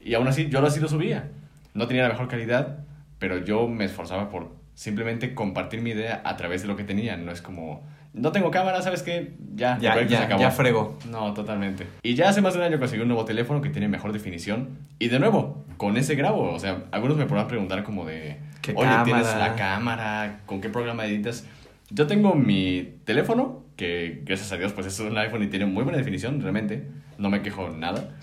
[0.00, 1.30] Y aún así, yo así lo subía.
[1.74, 2.78] No tenía la mejor calidad,
[3.18, 7.16] pero yo me esforzaba por simplemente compartir mi idea a través de lo que tenía.
[7.16, 9.34] No es como, no tengo cámara, ¿sabes qué?
[9.54, 10.40] Ya, Ya, proyecto se ya, acabó.
[10.42, 10.98] ya fregó.
[11.10, 11.86] No, totalmente.
[12.02, 14.70] Y ya hace más de un año conseguí un nuevo teléfono que tiene mejor definición.
[14.98, 16.52] Y de nuevo, con ese grabo.
[16.52, 19.38] O sea, algunos me podrán preguntar como de, ¿Qué oye, ¿tienes cámara?
[19.48, 20.40] la cámara?
[20.46, 21.46] ¿Con qué programa editas?
[21.90, 25.82] Yo tengo mi teléfono, que gracias a Dios pues es un iPhone y tiene muy
[25.84, 26.86] buena definición, realmente.
[27.18, 28.16] No me quejo nada.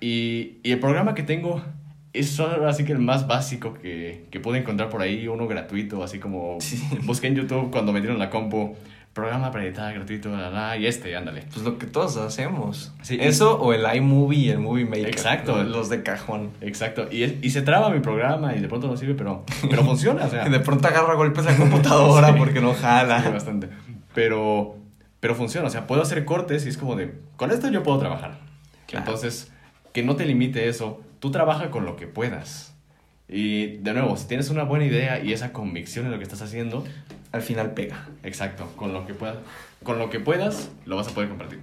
[0.00, 1.62] Y, y el programa que tengo
[2.12, 6.18] es así que el más básico que, que pude encontrar por ahí, uno gratuito, así
[6.18, 6.82] como Sí.
[7.04, 8.76] busqué en YouTube cuando me dieron la compu,
[9.12, 11.42] programa para editar gratuito, la, la, y este, ándale.
[11.52, 12.92] Pues lo que todos hacemos.
[13.02, 13.18] Sí.
[13.20, 15.08] Eso o el iMovie y el Movie Maker.
[15.08, 15.62] Exacto.
[15.64, 16.50] Los, de cajón.
[16.60, 19.82] Exacto, y, es- y se traba mi programa y de pronto no sirve, pero, pero
[19.84, 20.48] funciona, o sea.
[20.48, 22.34] De pronto agarra golpes la computadora Sí.
[22.38, 23.28] porque no Sí, jala.
[23.30, 23.68] bastante.
[24.18, 24.74] Pero,
[25.20, 28.00] pero funciona, o sea, puedo hacer cortes y es como de, con esto yo puedo
[28.00, 28.40] trabajar.
[28.88, 29.06] Claro.
[29.06, 29.52] Entonces,
[29.92, 32.74] que no te limite eso, tú trabaja con lo que puedas.
[33.28, 36.42] Y de nuevo, si tienes una buena idea y esa convicción en lo que estás
[36.42, 36.84] haciendo,
[37.30, 38.08] Al final pega.
[38.24, 39.36] exacto, con lo que puedas,
[39.84, 41.60] con lo que puedas, lo vas a poder compartir.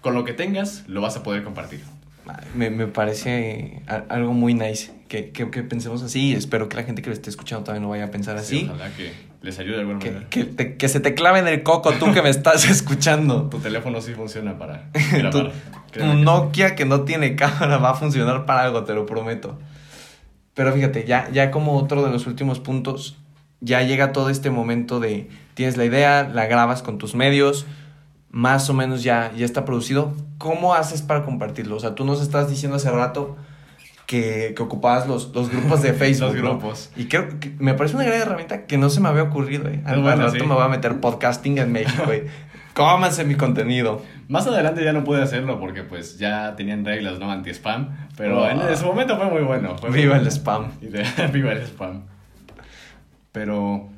[0.00, 1.82] Con lo que tengas, lo vas a poder compartir.
[2.54, 6.32] Me, me parece a- algo muy nice que, que, que pensemos así.
[6.34, 8.68] Espero que la gente que lo esté escuchando también lo vaya a pensar así.
[8.68, 9.12] Ojalá que
[9.42, 10.28] les ayude de alguna que, manera.
[10.30, 13.48] que, te- que se te clave en el coco tú que me estás escuchando.
[13.48, 15.52] Tu teléfono sí funciona para Tu, grabar.
[15.92, 16.06] tu sí.
[16.22, 19.58] Nokia que no tiene cámara va a funcionar para algo, te lo prometo.
[20.54, 23.16] Pero fíjate, ya, ya como otro de los últimos puntos,
[23.60, 27.66] ya llega todo este momento de tienes la idea, la grabas con tus medios,
[28.32, 30.14] más o menos ya, ya está producido.
[30.38, 31.76] ¿Cómo haces para compartirlo?
[31.76, 33.36] O sea, tú nos estás diciendo hace rato
[34.06, 36.34] que, que ocupabas los, los grupos de Facebook.
[36.34, 36.50] Los ¿no?
[36.50, 36.90] grupos.
[36.96, 39.68] Y creo que me parece una gran herramienta que no se me había ocurrido.
[39.68, 39.80] ¿eh?
[39.84, 40.40] Al, al rato sí.
[40.46, 42.10] me voy a meter podcasting en México.
[42.10, 42.26] ¿eh?
[42.74, 44.00] Cómanse mi contenido.
[44.28, 47.30] Más adelante ya no pude hacerlo porque pues ya tenían reglas, ¿no?
[47.30, 47.90] Anti-spam.
[48.16, 48.48] Pero Oh.
[48.48, 49.76] en, su momento fue muy bueno.
[49.76, 50.30] Fue muy Viva el bueno.
[50.30, 50.70] spam.
[51.32, 52.04] Viva el spam.
[53.30, 53.88] Pero...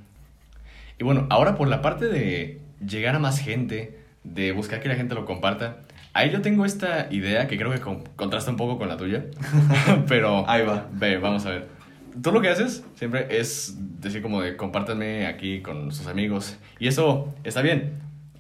[0.99, 4.97] Y bueno, ahora por la parte de llegar a más gente, de buscar que la
[4.97, 5.79] gente lo comparta,
[6.13, 9.25] ahí yo tengo esta idea que creo que con- contrasta un poco con la tuya.
[10.09, 10.49] Pero...
[10.49, 10.89] Ahí va.
[10.93, 11.69] Ve, vamos a ver.
[12.23, 16.57] Tú lo que haces siempre es decir como de compártanme aquí con sus amigos.
[16.79, 17.95] Y eso está bien.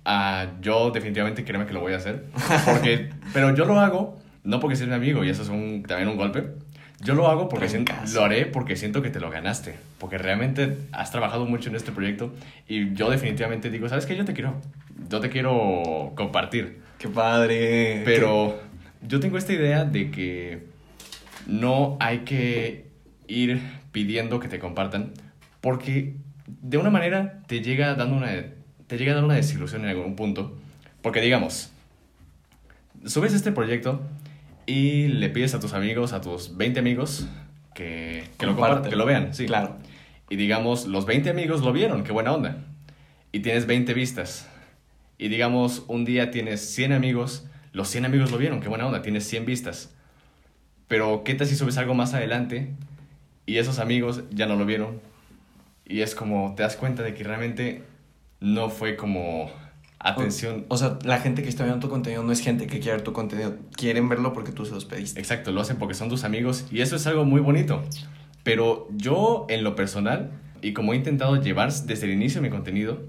[0.05, 2.25] Ah, yo definitivamente créeme que lo voy a hacer.
[2.65, 6.09] Porque, pero yo lo hago no porque seas mi amigo y eso es un, también
[6.09, 6.45] un golpe.
[7.01, 9.75] Yo lo hago porque siento, lo haré porque siento que te lo ganaste.
[9.99, 12.33] Porque realmente has trabajado mucho en este proyecto
[12.69, 14.17] y yo definitivamente digo, ¿sabes qué?
[14.17, 14.61] Yo te quiero,
[15.09, 16.81] yo te quiero compartir.
[16.99, 18.03] Qué padre.
[18.05, 18.61] Pero
[19.03, 20.67] yo tengo esta idea de que
[21.47, 22.89] no hay que
[23.29, 23.61] ir
[23.93, 25.13] pidiendo que te compartan
[25.61, 28.31] porque de una manera te llega dando una
[28.87, 30.57] te llega a dar una desilusión en algún punto
[31.01, 31.71] porque digamos
[33.07, 34.03] subes este proyecto
[34.67, 37.27] y le pides a tus amigos a tus 20 amigos
[37.75, 39.77] que, que lo compartan, que lo vean sí Claro.
[40.29, 42.59] y digamos, los 20 amigos lo vieron, qué buena onda.
[43.33, 44.49] Y tienes 20 vistas.
[45.19, 49.03] Y digamos, un día tienes 100 amigos, los 100 amigos lo vieron, qué buena onda,
[49.03, 49.95] tienes 100 vistas.
[50.89, 52.75] Pero, ¿qué tal si subes algo más adelante
[53.47, 55.01] y esos amigos ya no lo vieron?
[55.87, 57.83] Y es como, te das cuenta de que realmente
[58.41, 59.51] no fue como
[59.99, 60.67] atención.
[60.69, 63.03] O sea, la gente que está viendo tu contenido no es gente que quiere ver
[63.03, 63.57] tu contenido.
[63.77, 65.19] Quieren verlo porque tú se los pediste.
[65.19, 67.83] Exacto, lo hacen porque son tus amigos y eso es algo muy bonito.
[68.43, 73.03] Pero yo, en lo personal, y como he intentado llevar desde el inicio mi contenido,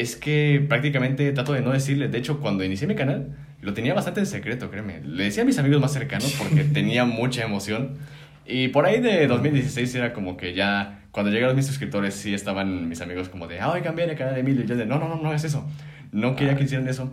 [0.00, 2.08] es que prácticamente trato de no decirle.
[2.08, 5.00] De hecho, cuando inicié mi canal, lo tenía bastante en secreto, créeme.
[5.04, 7.98] Le decía a mis amigos más cercanos porque tenía mucha emoción.
[8.46, 12.88] Y por ahí de 2016 era como que ya, cuando llegaron mis suscriptores, sí estaban
[12.88, 14.64] mis amigos como de, ah, oigan, el canal de Emilio.
[14.64, 15.68] Y yo de, no, no, no, no hagas eso.
[16.12, 17.12] No quería que hicieran eso.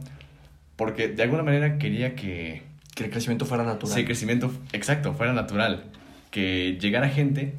[0.75, 2.63] Porque de alguna manera quería que,
[2.95, 3.95] Que el crecimiento fuera natural.
[3.95, 5.83] Sí, crecimiento, exacto, fuera natural.
[6.31, 7.53] Que llegara gente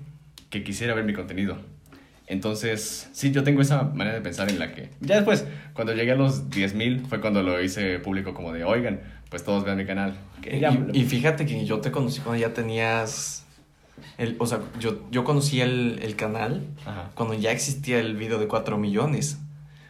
[0.51, 1.59] que quisiera ver mi contenido.
[2.29, 4.91] Entonces, sí, yo tengo esa manera de pensar en la que...
[5.01, 9.01] Ya después, cuando llegué a los 10.000, fue cuando lo hice público como de, oigan,
[9.31, 10.15] pues todos vean mi canal.
[10.61, 13.45] Ya- Y, y fíjate que yo te conocí cuando ya tenías.
[14.19, 17.11] El, o sea, yo, yo conocí el, el canal Ajá.
[17.15, 19.39] cuando ya existía el video de 4 millones.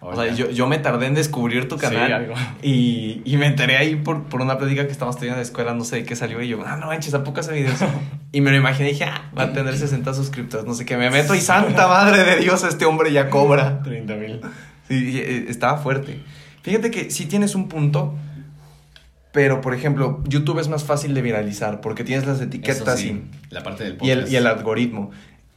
[0.00, 2.12] O sea, yo, yo me tardé en descubrir tu Sí, canal.
[2.12, 2.34] algo.
[2.62, 5.74] y, y me enteré ahí por, por una plática que estábamos teniendo en la escuela,
[5.74, 6.40] no sé de qué salió.
[6.40, 7.78] Y yo, ah, no manches, ¿a poco hace videos?
[8.32, 10.96] y me lo imaginé y dije, ah, va a tener 60 suscriptores, no sé qué.
[10.96, 13.82] Me meto y santa madre de Dios, este hombre ya cobra.
[13.84, 14.40] 30.000.
[14.88, 16.20] Sí, eh, estaba fuerte.
[16.62, 18.14] Fíjate que sí tienes un punto,
[19.32, 23.62] pero por ejemplo, YouTube es más fácil de viralizar porque tienes las etiquetas sí, la
[23.62, 25.10] parte del y, y, el, y el algoritmo.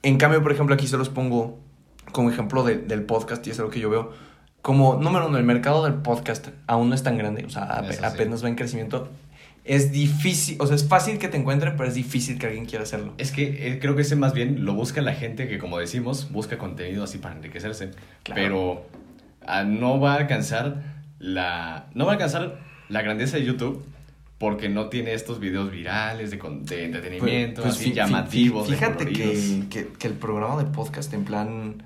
[0.04, 1.60] En cambio, por ejemplo, aquí se los pongo
[2.12, 4.31] como ejemplo de- del podcast y es algo que yo veo.
[4.62, 7.90] Como número uno, el mercado del podcast aún no es tan grande, o sea, ap-
[7.90, 8.06] Eso sí.
[8.06, 9.10] apenas va en crecimiento.
[9.64, 12.84] Es difícil, o sea, es fácil que te encuentren, pero es difícil que alguien quiera
[12.84, 13.14] hacerlo.
[13.18, 16.32] Es que eh, creo que ese más bien lo busca la gente que, como decimos,
[16.32, 17.92] busca contenido así para enriquecerse.
[18.24, 18.42] Claro.
[18.42, 18.86] Pero
[19.46, 20.82] ah, no va a alcanzar
[21.20, 21.86] la.
[21.94, 22.60] No va a alcanzar
[22.90, 23.86] la grandeza de YouTube
[24.40, 28.68] porque no tiene estos videos virales de, de entretenimiento, Pues, así fi- fi- llamativos.
[28.68, 29.38] de Fíjate coloridos.
[29.70, 31.84] que, que, que el programa de podcast, en plan,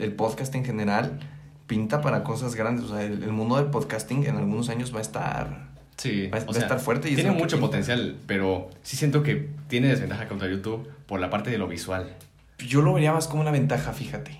[0.00, 1.20] el podcast en general,
[1.72, 2.84] pinta para cosas grandes.
[2.84, 5.68] O sea, el, el mundo del podcasting en algunos años va a estar.
[5.96, 7.60] Sí, Va- a estar fuerte y tiene mucho pinta.
[7.66, 12.14] potencial, pero sí siento que tiene desventaja contra YouTube por la parte de lo visual.
[12.58, 14.38] Yo lo vería más como una ventaja, fíjate.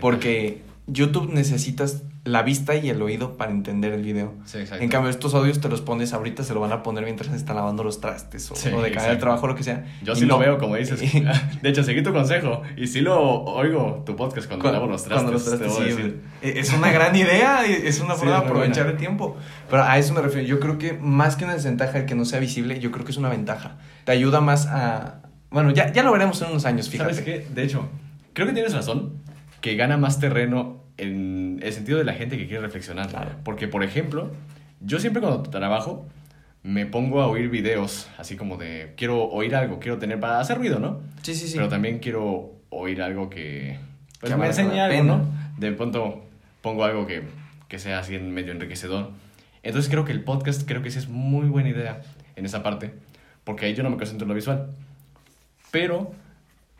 [0.00, 0.62] Porque
[0.92, 4.34] YouTube necesitas la vista y el oído para entender el video.
[4.44, 4.84] Sí, exacto.
[4.84, 7.36] En cambio, estos audios te los pones ahorita, se lo van a poner mientras se
[7.36, 9.18] están lavando los trastes o, Sí, o de exacto.
[9.18, 9.84] trabajo, lo que sea.
[10.04, 11.00] Yo Y sí lo veo, como dices.
[11.62, 12.62] De hecho, seguí tu consejo.
[12.76, 15.14] Y sí lo oigo tu podcast cuando, lavo los trastes.
[15.14, 18.84] cuando los trastes, te sí, eh, Es una gran idea, es una forma de aprovechar
[18.84, 18.90] buena.
[18.92, 19.36] el tiempo.
[19.68, 20.46] Pero a eso me refiero.
[20.46, 23.10] Yo creo que más que una desventaja el que no sea visible, yo creo que
[23.10, 23.78] es una ventaja.
[24.04, 25.22] Te ayuda más a.
[25.50, 27.14] Bueno, ya, ya lo veremos en unos años, fíjate.
[27.14, 27.46] ¿Sabes qué?
[27.52, 27.88] De hecho,
[28.32, 29.14] creo que tienes razón.
[29.60, 33.08] Que gana más terreno en el sentido de la gente que quiere reflexionar.
[33.08, 33.32] Claro.
[33.44, 34.30] Porque, por ejemplo,
[34.80, 36.06] yo siempre cuando trabajo
[36.62, 40.58] me pongo a oír videos así como de quiero oír algo, quiero tener para hacer
[40.58, 41.00] ruido, ¿no?
[41.22, 41.56] Sí, sí, sí.
[41.56, 43.78] Pero también quiero oír algo que,
[44.20, 45.16] pues, Que me enseñe algo, pena.
[45.16, 45.26] ¿no?
[45.58, 46.24] De pronto
[46.60, 47.22] pongo algo que,
[47.68, 49.10] que sea así en medio enriquecedor.
[49.62, 52.00] Entonces creo que el podcast, creo que sí es muy buena idea
[52.36, 52.92] en esa parte,
[53.44, 54.70] porque ahí yo no me concentro en lo visual.
[55.70, 56.12] Pero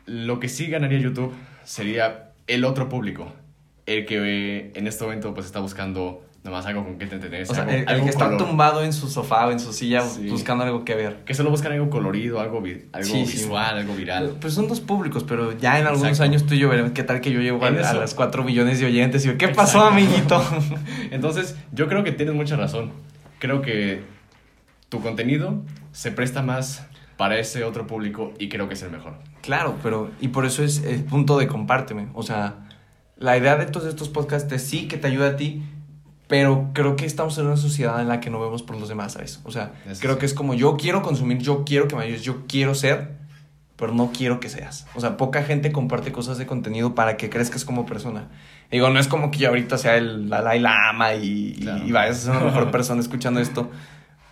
[0.05, 1.33] lo que sí ganaría YouTube
[1.63, 3.31] sería el otro público,
[3.85, 7.55] el que en este momento pues está buscando nomás algo con que te entretenerse, o
[7.55, 10.27] sea, algo- el, que está color- tumbado en su sofá o en su silla Sí.
[10.29, 11.19] buscando algo que ver.
[11.25, 13.37] que solo buscan algo colorido, algo, vi- algo Sí, sí.
[13.37, 14.35] visual, algo viral.
[14.41, 16.23] Pues son dos públicos, pero ya en algunos Exacto.
[16.29, 18.87] años tú y yo veremos qué tal que yo llego a, las 4 millones de
[18.87, 20.43] oyentes y yo, ¿qué pasó, amiguito?
[21.11, 22.91] Entonces, yo creo que tienes mucha razón.
[23.39, 24.01] Creo que
[24.89, 25.61] tu contenido
[25.93, 29.13] se presta más para ese otro público y creo que es el mejor.
[29.41, 32.07] Claro, pero y por eso es el punto de compárteme.
[32.13, 32.55] O sea,
[33.17, 35.63] la idea de todos estos podcasts es sí que te ayuda a ti,
[36.27, 39.13] pero creo que estamos en una sociedad en la que no vemos por los demás,
[39.13, 39.39] ¿sabes?
[39.43, 42.43] O sea, creo que es como yo quiero consumir, yo quiero que me ayudes, yo
[42.47, 43.11] quiero ser,
[43.75, 44.87] pero no quiero que seas.
[44.95, 48.29] O sea, poca gente comparte cosas de contenido para que crezcas como persona.
[48.71, 51.85] Digo, no es como que yo ahorita sea el Dalai Lama y, Claro.
[51.85, 53.69] y vayas a ser una mejor persona escuchando esto.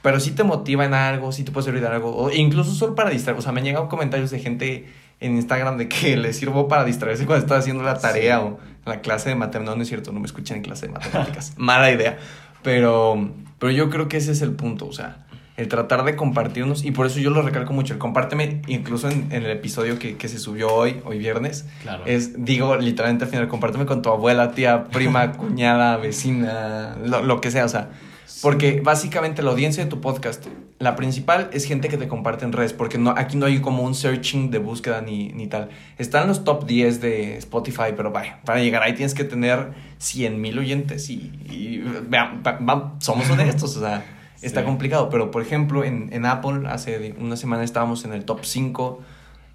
[0.01, 2.15] Pero sí te motiva en algo, sí te puede servir de algo.
[2.15, 3.38] O incluso solo para distraer.
[3.38, 6.84] O sea, me han llegado comentarios de gente en Instagram de que les sirvo para
[6.86, 8.43] distraerse cuando está haciendo la tarea Sí.
[8.45, 9.71] o la clase de matemáticas.
[9.71, 11.53] No, no es cierto, no me escuchan en clase de matemáticas.
[11.57, 12.17] Mala idea.
[12.63, 14.88] Pero, pero yo creo que ese es el punto.
[14.88, 15.25] O sea,
[15.57, 16.84] el tratar de compartirnos.
[16.84, 17.93] Y por eso yo lo recalco mucho.
[17.93, 21.65] El compárteme, incluso en, en el episodio que, que se subió hoy, hoy viernes.
[21.82, 22.03] Claro.
[22.05, 27.41] Es, digo, literalmente al final, compárteme con tu abuela, tía, prima, cuñada, vecina, lo, lo
[27.41, 27.89] que sea, o sea.
[28.41, 30.45] Porque básicamente la audiencia de tu podcast,
[30.79, 33.84] la principal es gente que te comparte en redes, porque no, aquí no hay como
[33.84, 35.69] un searching de búsqueda ni, ni tal.
[35.97, 40.39] Están los top 10 de Spotify, pero vaya, para llegar ahí tienes que tener 100
[40.41, 44.03] mil oyentes y, y vean, va- va- somos honestos, o sea,
[44.41, 45.09] está complicado.
[45.09, 49.01] Pero por ejemplo, en, en Apple hace una semana estábamos en el top 5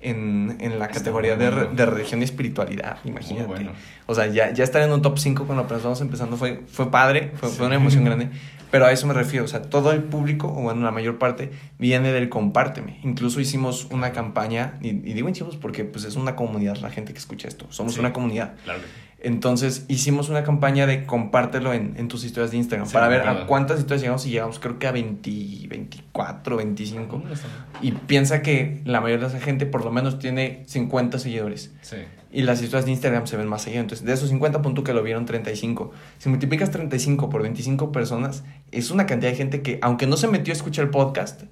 [0.00, 1.70] en, en la categoría de, bueno.
[1.72, 3.46] de religión y espiritualidad, imagínate.
[3.46, 3.72] bueno.
[4.06, 6.90] O sea, ya, ya estar en un top 5 cuando apenas vamos empezando fue, fue
[6.90, 8.28] padre, fue, una emoción grande.
[8.70, 11.50] Pero a eso me refiero, o sea, todo el público, o bueno, la mayor parte,
[11.78, 12.98] viene del compárteme.
[13.04, 17.12] Incluso hicimos una campaña, y, y digo hicimos porque pues es una comunidad la gente
[17.12, 18.00] que escucha esto, somos Sí.
[18.00, 18.54] una comunidad.
[18.64, 18.80] Claro.
[19.26, 23.22] Entonces hicimos una campaña de compártelo en, en tus historias de Instagram Sí, para ver
[23.22, 23.40] claro.
[23.42, 27.22] a cuántas historias llegamos y llegamos creo que a 20, 24, 25.
[27.24, 27.66] No está mal.
[27.82, 31.72] Y piensa que la mayoría de esa gente por lo menos tiene 50 seguidores.
[31.82, 31.96] Sí.
[32.30, 33.80] Y las historias de Instagram se ven más seguido.
[33.80, 35.90] Entonces, de esos 50 puntos que lo vieron 35.
[36.18, 40.28] Si multiplicas 35 por 25 personas, es una cantidad de gente que, aunque no se
[40.28, 41.42] metió a escuchar el podcast,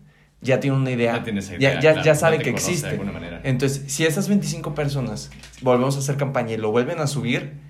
[0.43, 1.17] ya tiene una idea.
[1.17, 3.01] Ya tiene esa Ya, idea, ya, claro, ya ya sabe que existe.
[3.45, 5.31] Entonces, si esas 25 personas
[5.63, 7.64] volvemos a hacer campaña y lo vuelven a subir,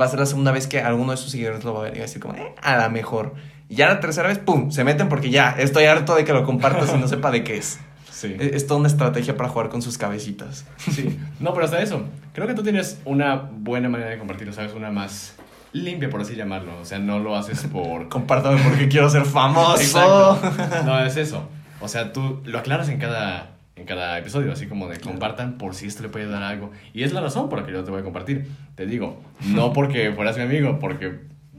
[0.00, 1.94] va a ser la segunda vez que alguno de sus seguidores lo va a ver
[1.94, 3.34] y va a decir como, eh, a la mejor.
[3.68, 4.70] Y ya la tercera vez, ¡pum!
[4.70, 7.56] Se meten porque ya estoy harto de que lo compartas y no sepa de qué
[7.56, 7.80] es.
[8.14, 8.36] Sí.
[8.38, 10.64] Es, es toda una estrategia para jugar con sus cabecitas.
[10.78, 11.18] Sí.
[11.40, 12.04] No, pero hasta eso.
[12.32, 14.72] Creo que tú tienes una buena manera de compartirlo, ¿sabes?
[14.72, 15.34] Una más
[15.74, 16.78] limpia, por así llamarlo.
[16.80, 18.08] O sea, no lo haces por...
[18.08, 19.82] Compártame porque quiero ser famoso.
[19.82, 20.38] Exacto.
[20.86, 21.48] No, es eso.
[21.80, 25.74] O sea, tú lo aclaras en cada, en cada episodio, así como de compartan por
[25.74, 26.70] si esto le puede dar algo.
[26.92, 28.46] Y es la razón por la que yo te voy a compartir.
[28.76, 31.12] Te digo, no porque fueras mi amigo, porque,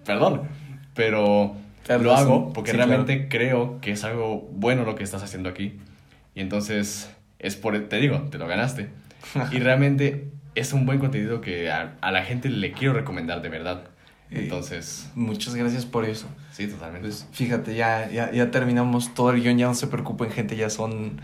[0.06, 0.44] perdón,
[0.94, 5.22] pero Claro, lo hago porque Sí, realmente creo que es algo bueno lo que estás
[5.24, 5.78] haciendo aquí.
[6.34, 8.90] Y entonces, es por, te digo, te lo ganaste.
[9.52, 13.50] Y realmente es un buen contenido que a, a la gente le quiero recomendar de
[13.50, 13.84] verdad.
[14.32, 16.28] Eh, Entonces, Muchas gracias por eso.
[16.52, 17.08] sí, totalmente.
[17.08, 20.70] Pues fíjate, ya, ya, ya terminamos todo el guion, ya no se preocupen, gente, ya
[20.70, 21.20] son.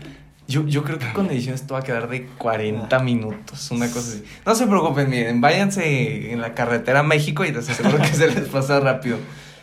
[0.52, 4.00] Yo, yo creo que con edición esto va a quedar de 40 minutos, una cosa
[4.10, 4.24] así.
[4.44, 8.26] No se preocupen, miren, váyanse en la carretera a México y les aseguro que se
[8.28, 9.16] les pasa rápido.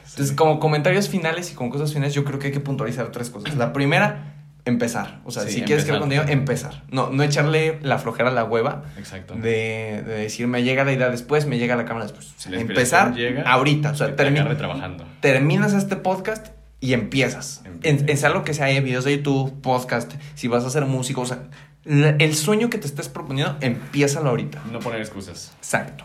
[0.10, 3.30] Entonces, como comentarios finales y como cosas finales, yo creo que hay que puntualizar tres
[3.30, 3.56] cosas.
[3.56, 4.34] La primera,
[4.66, 5.22] empezar.
[5.26, 6.84] O sea, Sí, si quieres crear contenido, empezar.
[6.90, 9.36] No, no echarle la flojera a la hueva Exacto.
[9.36, 12.34] de, de decir, me llega la idea después, me llega la cámara después.
[12.38, 13.92] O sea, La empezar llega, ahorita.
[13.92, 15.06] O sea, trabajando.
[15.22, 16.48] terminas este podcast
[16.82, 17.62] y empiezas.
[17.66, 18.04] Empieza.
[18.04, 20.86] En, en sea lo que sea, eh, videos de YouTube, podcast, si vas a ser
[20.86, 21.44] músico, o sea,
[21.86, 24.62] el sueño que te estés proponiendo, empiézalo ahorita.
[24.72, 25.54] No poner excusas.
[25.58, 26.04] Exacto.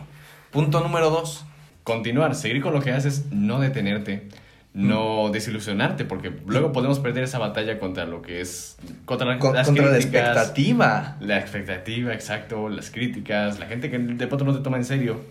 [0.51, 1.45] Punto número dos.
[1.83, 4.27] Continuar, seguir con lo que haces, no detenerte,
[4.73, 4.87] Mm.
[4.89, 8.75] no desilusionarte, porque luego podemos perder esa batalla contra lo que es.
[9.05, 11.15] contra, la- Con- las contra la expectativa.
[11.21, 15.21] La expectativa, exacto, las críticas, la gente que de pronto no te toma en serio.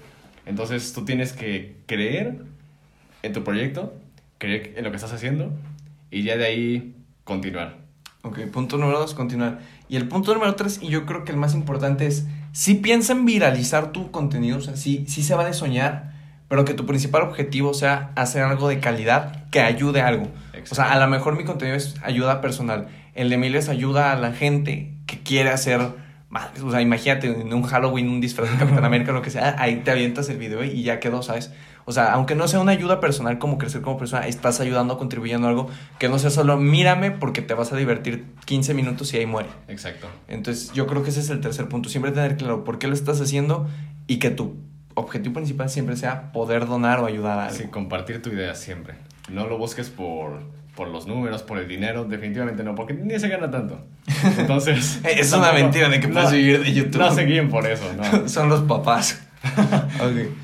[0.47, 2.37] Entonces tú tienes que creer
[3.23, 3.95] en tu proyecto,
[4.39, 5.53] creer en lo que estás haciendo
[6.11, 7.85] y ya de ahí continuar.
[8.23, 9.59] Ok, punto número dos, continuar.
[9.89, 13.13] Y el punto número tres, y yo creo que el más importante es, si piensa
[13.13, 16.15] en viralizar tu contenido, o sea, sí, sí se vale soñar,
[16.49, 20.29] pero que tu principal objetivo sea hacer algo de calidad que ayude a algo.
[20.71, 22.89] O sea, a lo mejor mi contenido es ayuda personal.
[23.15, 25.81] El de Emilio es ayuda a la gente que quiere hacer.
[26.63, 29.83] O sea, imagínate en un Halloween, un disfraz de Capitán América, lo que sea, ahí
[29.85, 31.53] te avientas el video y ya quedó, ¿sabes?
[31.87, 35.47] O sea, aunque no sea una ayuda personal como crecer como persona, estás ayudando, contribuyendo
[35.47, 35.69] a algo
[35.99, 39.51] que no sea solo mírame porque te vas a divertir 15 minutos y ahí muere.
[39.69, 40.07] Exacto.
[40.29, 41.89] Entonces, yo creo que ese es el tercer punto.
[41.89, 43.69] Siempre tener claro por qué lo estás haciendo
[44.07, 44.57] y que tu
[44.95, 47.57] objetivo principal siempre sea poder donar o ayudar a algo.
[47.57, 48.95] Sí, compartir tu idea siempre.
[49.29, 50.41] No lo busques por,
[50.75, 53.85] por los números, por el dinero, definitivamente no, porque ni se gana tanto.
[54.39, 55.01] Entonces...
[55.05, 57.01] Es una mentira de que puedes vivir de YouTube.
[57.01, 58.29] No se guíen por eso, no.
[58.29, 59.23] Son los papás.
[60.01, 60.44] ok.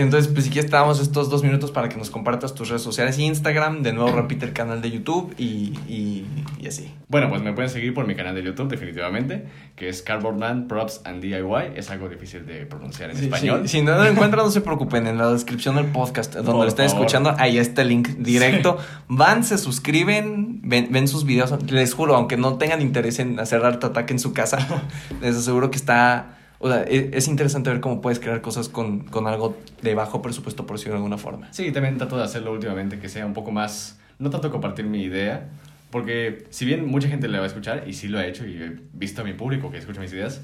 [0.00, 2.82] Entonces, pues si quieres, te damos estos dos minutos para que nos compartas tus redes
[2.82, 3.82] sociales y Instagram.
[3.82, 6.26] De nuevo, repite el canal de YouTube y, y,
[6.60, 6.92] y así.
[7.08, 9.44] Bueno, pues me pueden seguir por mi canal de YouTube, definitivamente,
[9.76, 11.72] que es Cardboardman Props and DIY.
[11.76, 13.68] Es algo difícil de pronunciar en español.
[13.68, 15.06] Si no lo encuentran, no se preocupen.
[15.06, 17.02] En la descripción del podcast, donde Por lo estén favor.
[17.02, 18.78] escuchando, ahí está el link directo.
[19.08, 21.52] Van, se suscriben, ven, ven sus videos.
[21.70, 24.58] Les juro, aunque no tengan interés en hacer arte ataque en su casa,
[25.20, 26.36] les aseguro que está.
[26.62, 30.20] O sea, e- es, interesante ver cómo puedes crear cosas con, con algo de bajo
[30.20, 31.50] presupuesto, por decirlo de alguna forma.
[31.52, 35.02] Sí, también trato de hacerlo últimamente, que sea un poco más, no tanto compartir mi
[35.02, 35.48] idea,
[35.90, 38.56] porque si bien mucha gente le va a escuchar, y sí lo ha hecho, y
[38.62, 40.42] he visto a mi público que escucha mis ideas,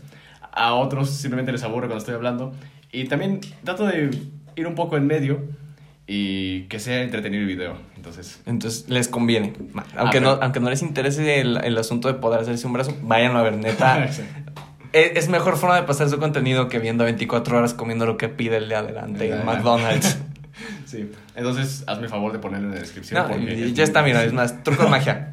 [0.52, 2.54] a otros simplemente les aburre cuando estoy hablando,
[2.92, 4.10] y también trato de
[4.56, 5.42] ir un poco en medio
[6.06, 8.40] y que sea entretenido el video, entonces...
[8.46, 9.52] Entonces les conviene.
[9.96, 12.96] Aunque, Ah, no, aunque no les interese el, el asunto de poder hacerse un brazo,
[13.02, 14.08] váyanlo a ver, neta.
[14.12, 14.22] Sí.
[14.92, 18.28] Es, es mejor forma de pasar su contenido que viendo 24 horas comiendo lo que
[18.28, 19.44] pide el de adelante en.
[19.44, 20.18] McDonald's.
[20.86, 23.20] Sí, entonces hazme el favor de ponerlo en la descripción.
[23.22, 25.32] No, porque y- es ya está, muy- mira, es más, truco de magia.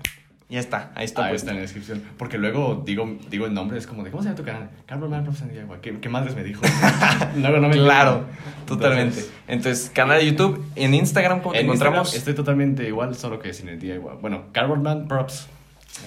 [0.49, 1.23] Ya está, ahí está.
[1.25, 1.35] Ahí puesto.
[1.45, 2.03] está en la descripción.
[2.17, 4.69] Porque luego digo, digo el nombre, es como de, ¿cómo se llama tu canal?
[4.85, 5.63] Carlos Man Props and DIY.
[5.81, 6.61] ¿Qué, ¿Qué madres me dijo?
[7.37, 8.25] luego no me Claro,
[8.67, 9.23] totalmente.
[9.47, 11.99] Entonces, canal de YouTube, en Instagram, ¿cómo te En encontramos?
[12.07, 13.99] Instagram estoy totalmente igual, solo que sin el DIY.
[14.21, 15.47] Bueno, Cardboardman Props.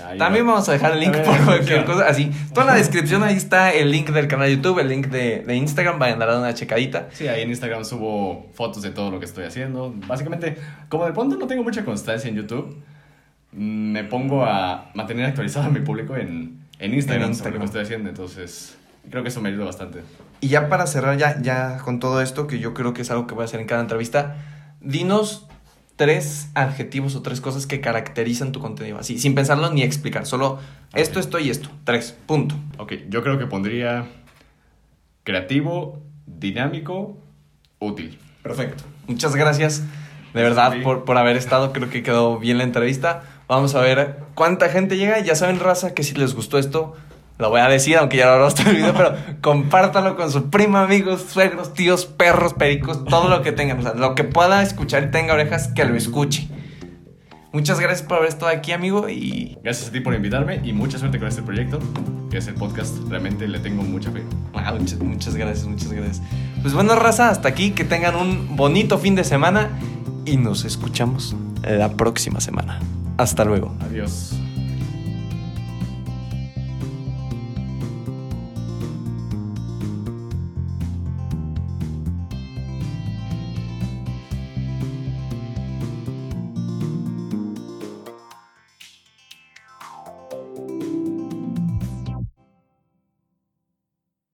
[0.04, 0.52] Ahí También va.
[0.52, 2.06] vamos a dejar el link por cualquier cosa.
[2.08, 5.40] Así, toda la descripción ahí está el link del canal de YouTube, el link de,
[5.46, 5.98] de Instagram.
[5.98, 7.08] Vayan a dar una checadita.
[7.12, 9.94] Sí, ahí en Instagram subo fotos de todo lo que estoy haciendo.
[10.06, 10.56] Básicamente,
[10.88, 12.76] como de pronto no tengo mucha constancia en YouTube,
[13.52, 17.56] mm, me pongo a mantener actualizado a mi público en, en Instagram, En sobre lo
[17.56, 17.60] Instagram.
[17.60, 18.08] que estoy haciendo.
[18.10, 18.76] Entonces,
[19.10, 20.00] creo que eso me ayuda bastante.
[20.40, 23.26] Y ya para cerrar, ya, ya con todo esto, que yo creo que es algo
[23.26, 24.36] que voy a hacer en cada entrevista,
[24.80, 25.45] dinos
[25.96, 28.98] tres adjetivos o tres cosas que caracterizan tu contenido.
[28.98, 30.58] Así, sin pensarlo ni explicar, solo
[30.94, 31.70] esto, esto y esto.
[31.84, 32.54] Tres, punto.
[32.78, 34.06] Ok, yo creo que pondría
[35.24, 37.16] creativo, dinámico,
[37.78, 38.18] útil.
[38.42, 38.84] Perfecto.
[39.06, 39.82] Muchas gracias,
[40.34, 40.80] de verdad, Sí.
[40.80, 41.72] por, por haber estado.
[41.72, 43.22] Creo que quedó bien la entrevista.
[43.48, 45.18] Vamos a ver cuánta gente llega.
[45.20, 46.94] Ya saben, raza, que si les gustó esto,
[47.38, 50.48] lo voy a decir, aunque ya lo habrá visto el video, pero compártanlo con su
[50.48, 53.78] prima, amigos, suegros, tíos, perros, pericos, todo lo que tengan.
[53.78, 56.48] O sea, lo que pueda escuchar y tenga orejas, que lo escuche.
[57.52, 60.98] Muchas gracias por haber estado aquí, amigo, y Gracias a ti por invitarme y mucha
[60.98, 61.78] suerte con este proyecto,
[62.30, 62.96] que es el podcast.
[63.08, 64.22] Realmente le tengo mucha fe.
[64.54, 66.22] Ah, muchas, muchas gracias, muchas gracias.
[66.62, 69.70] Pues bueno, raza, hasta aquí, que tengan un bonito fin de semana
[70.24, 72.78] y nos escuchamos la próxima semana.
[73.16, 73.74] Hasta luego.
[73.80, 74.36] Adiós.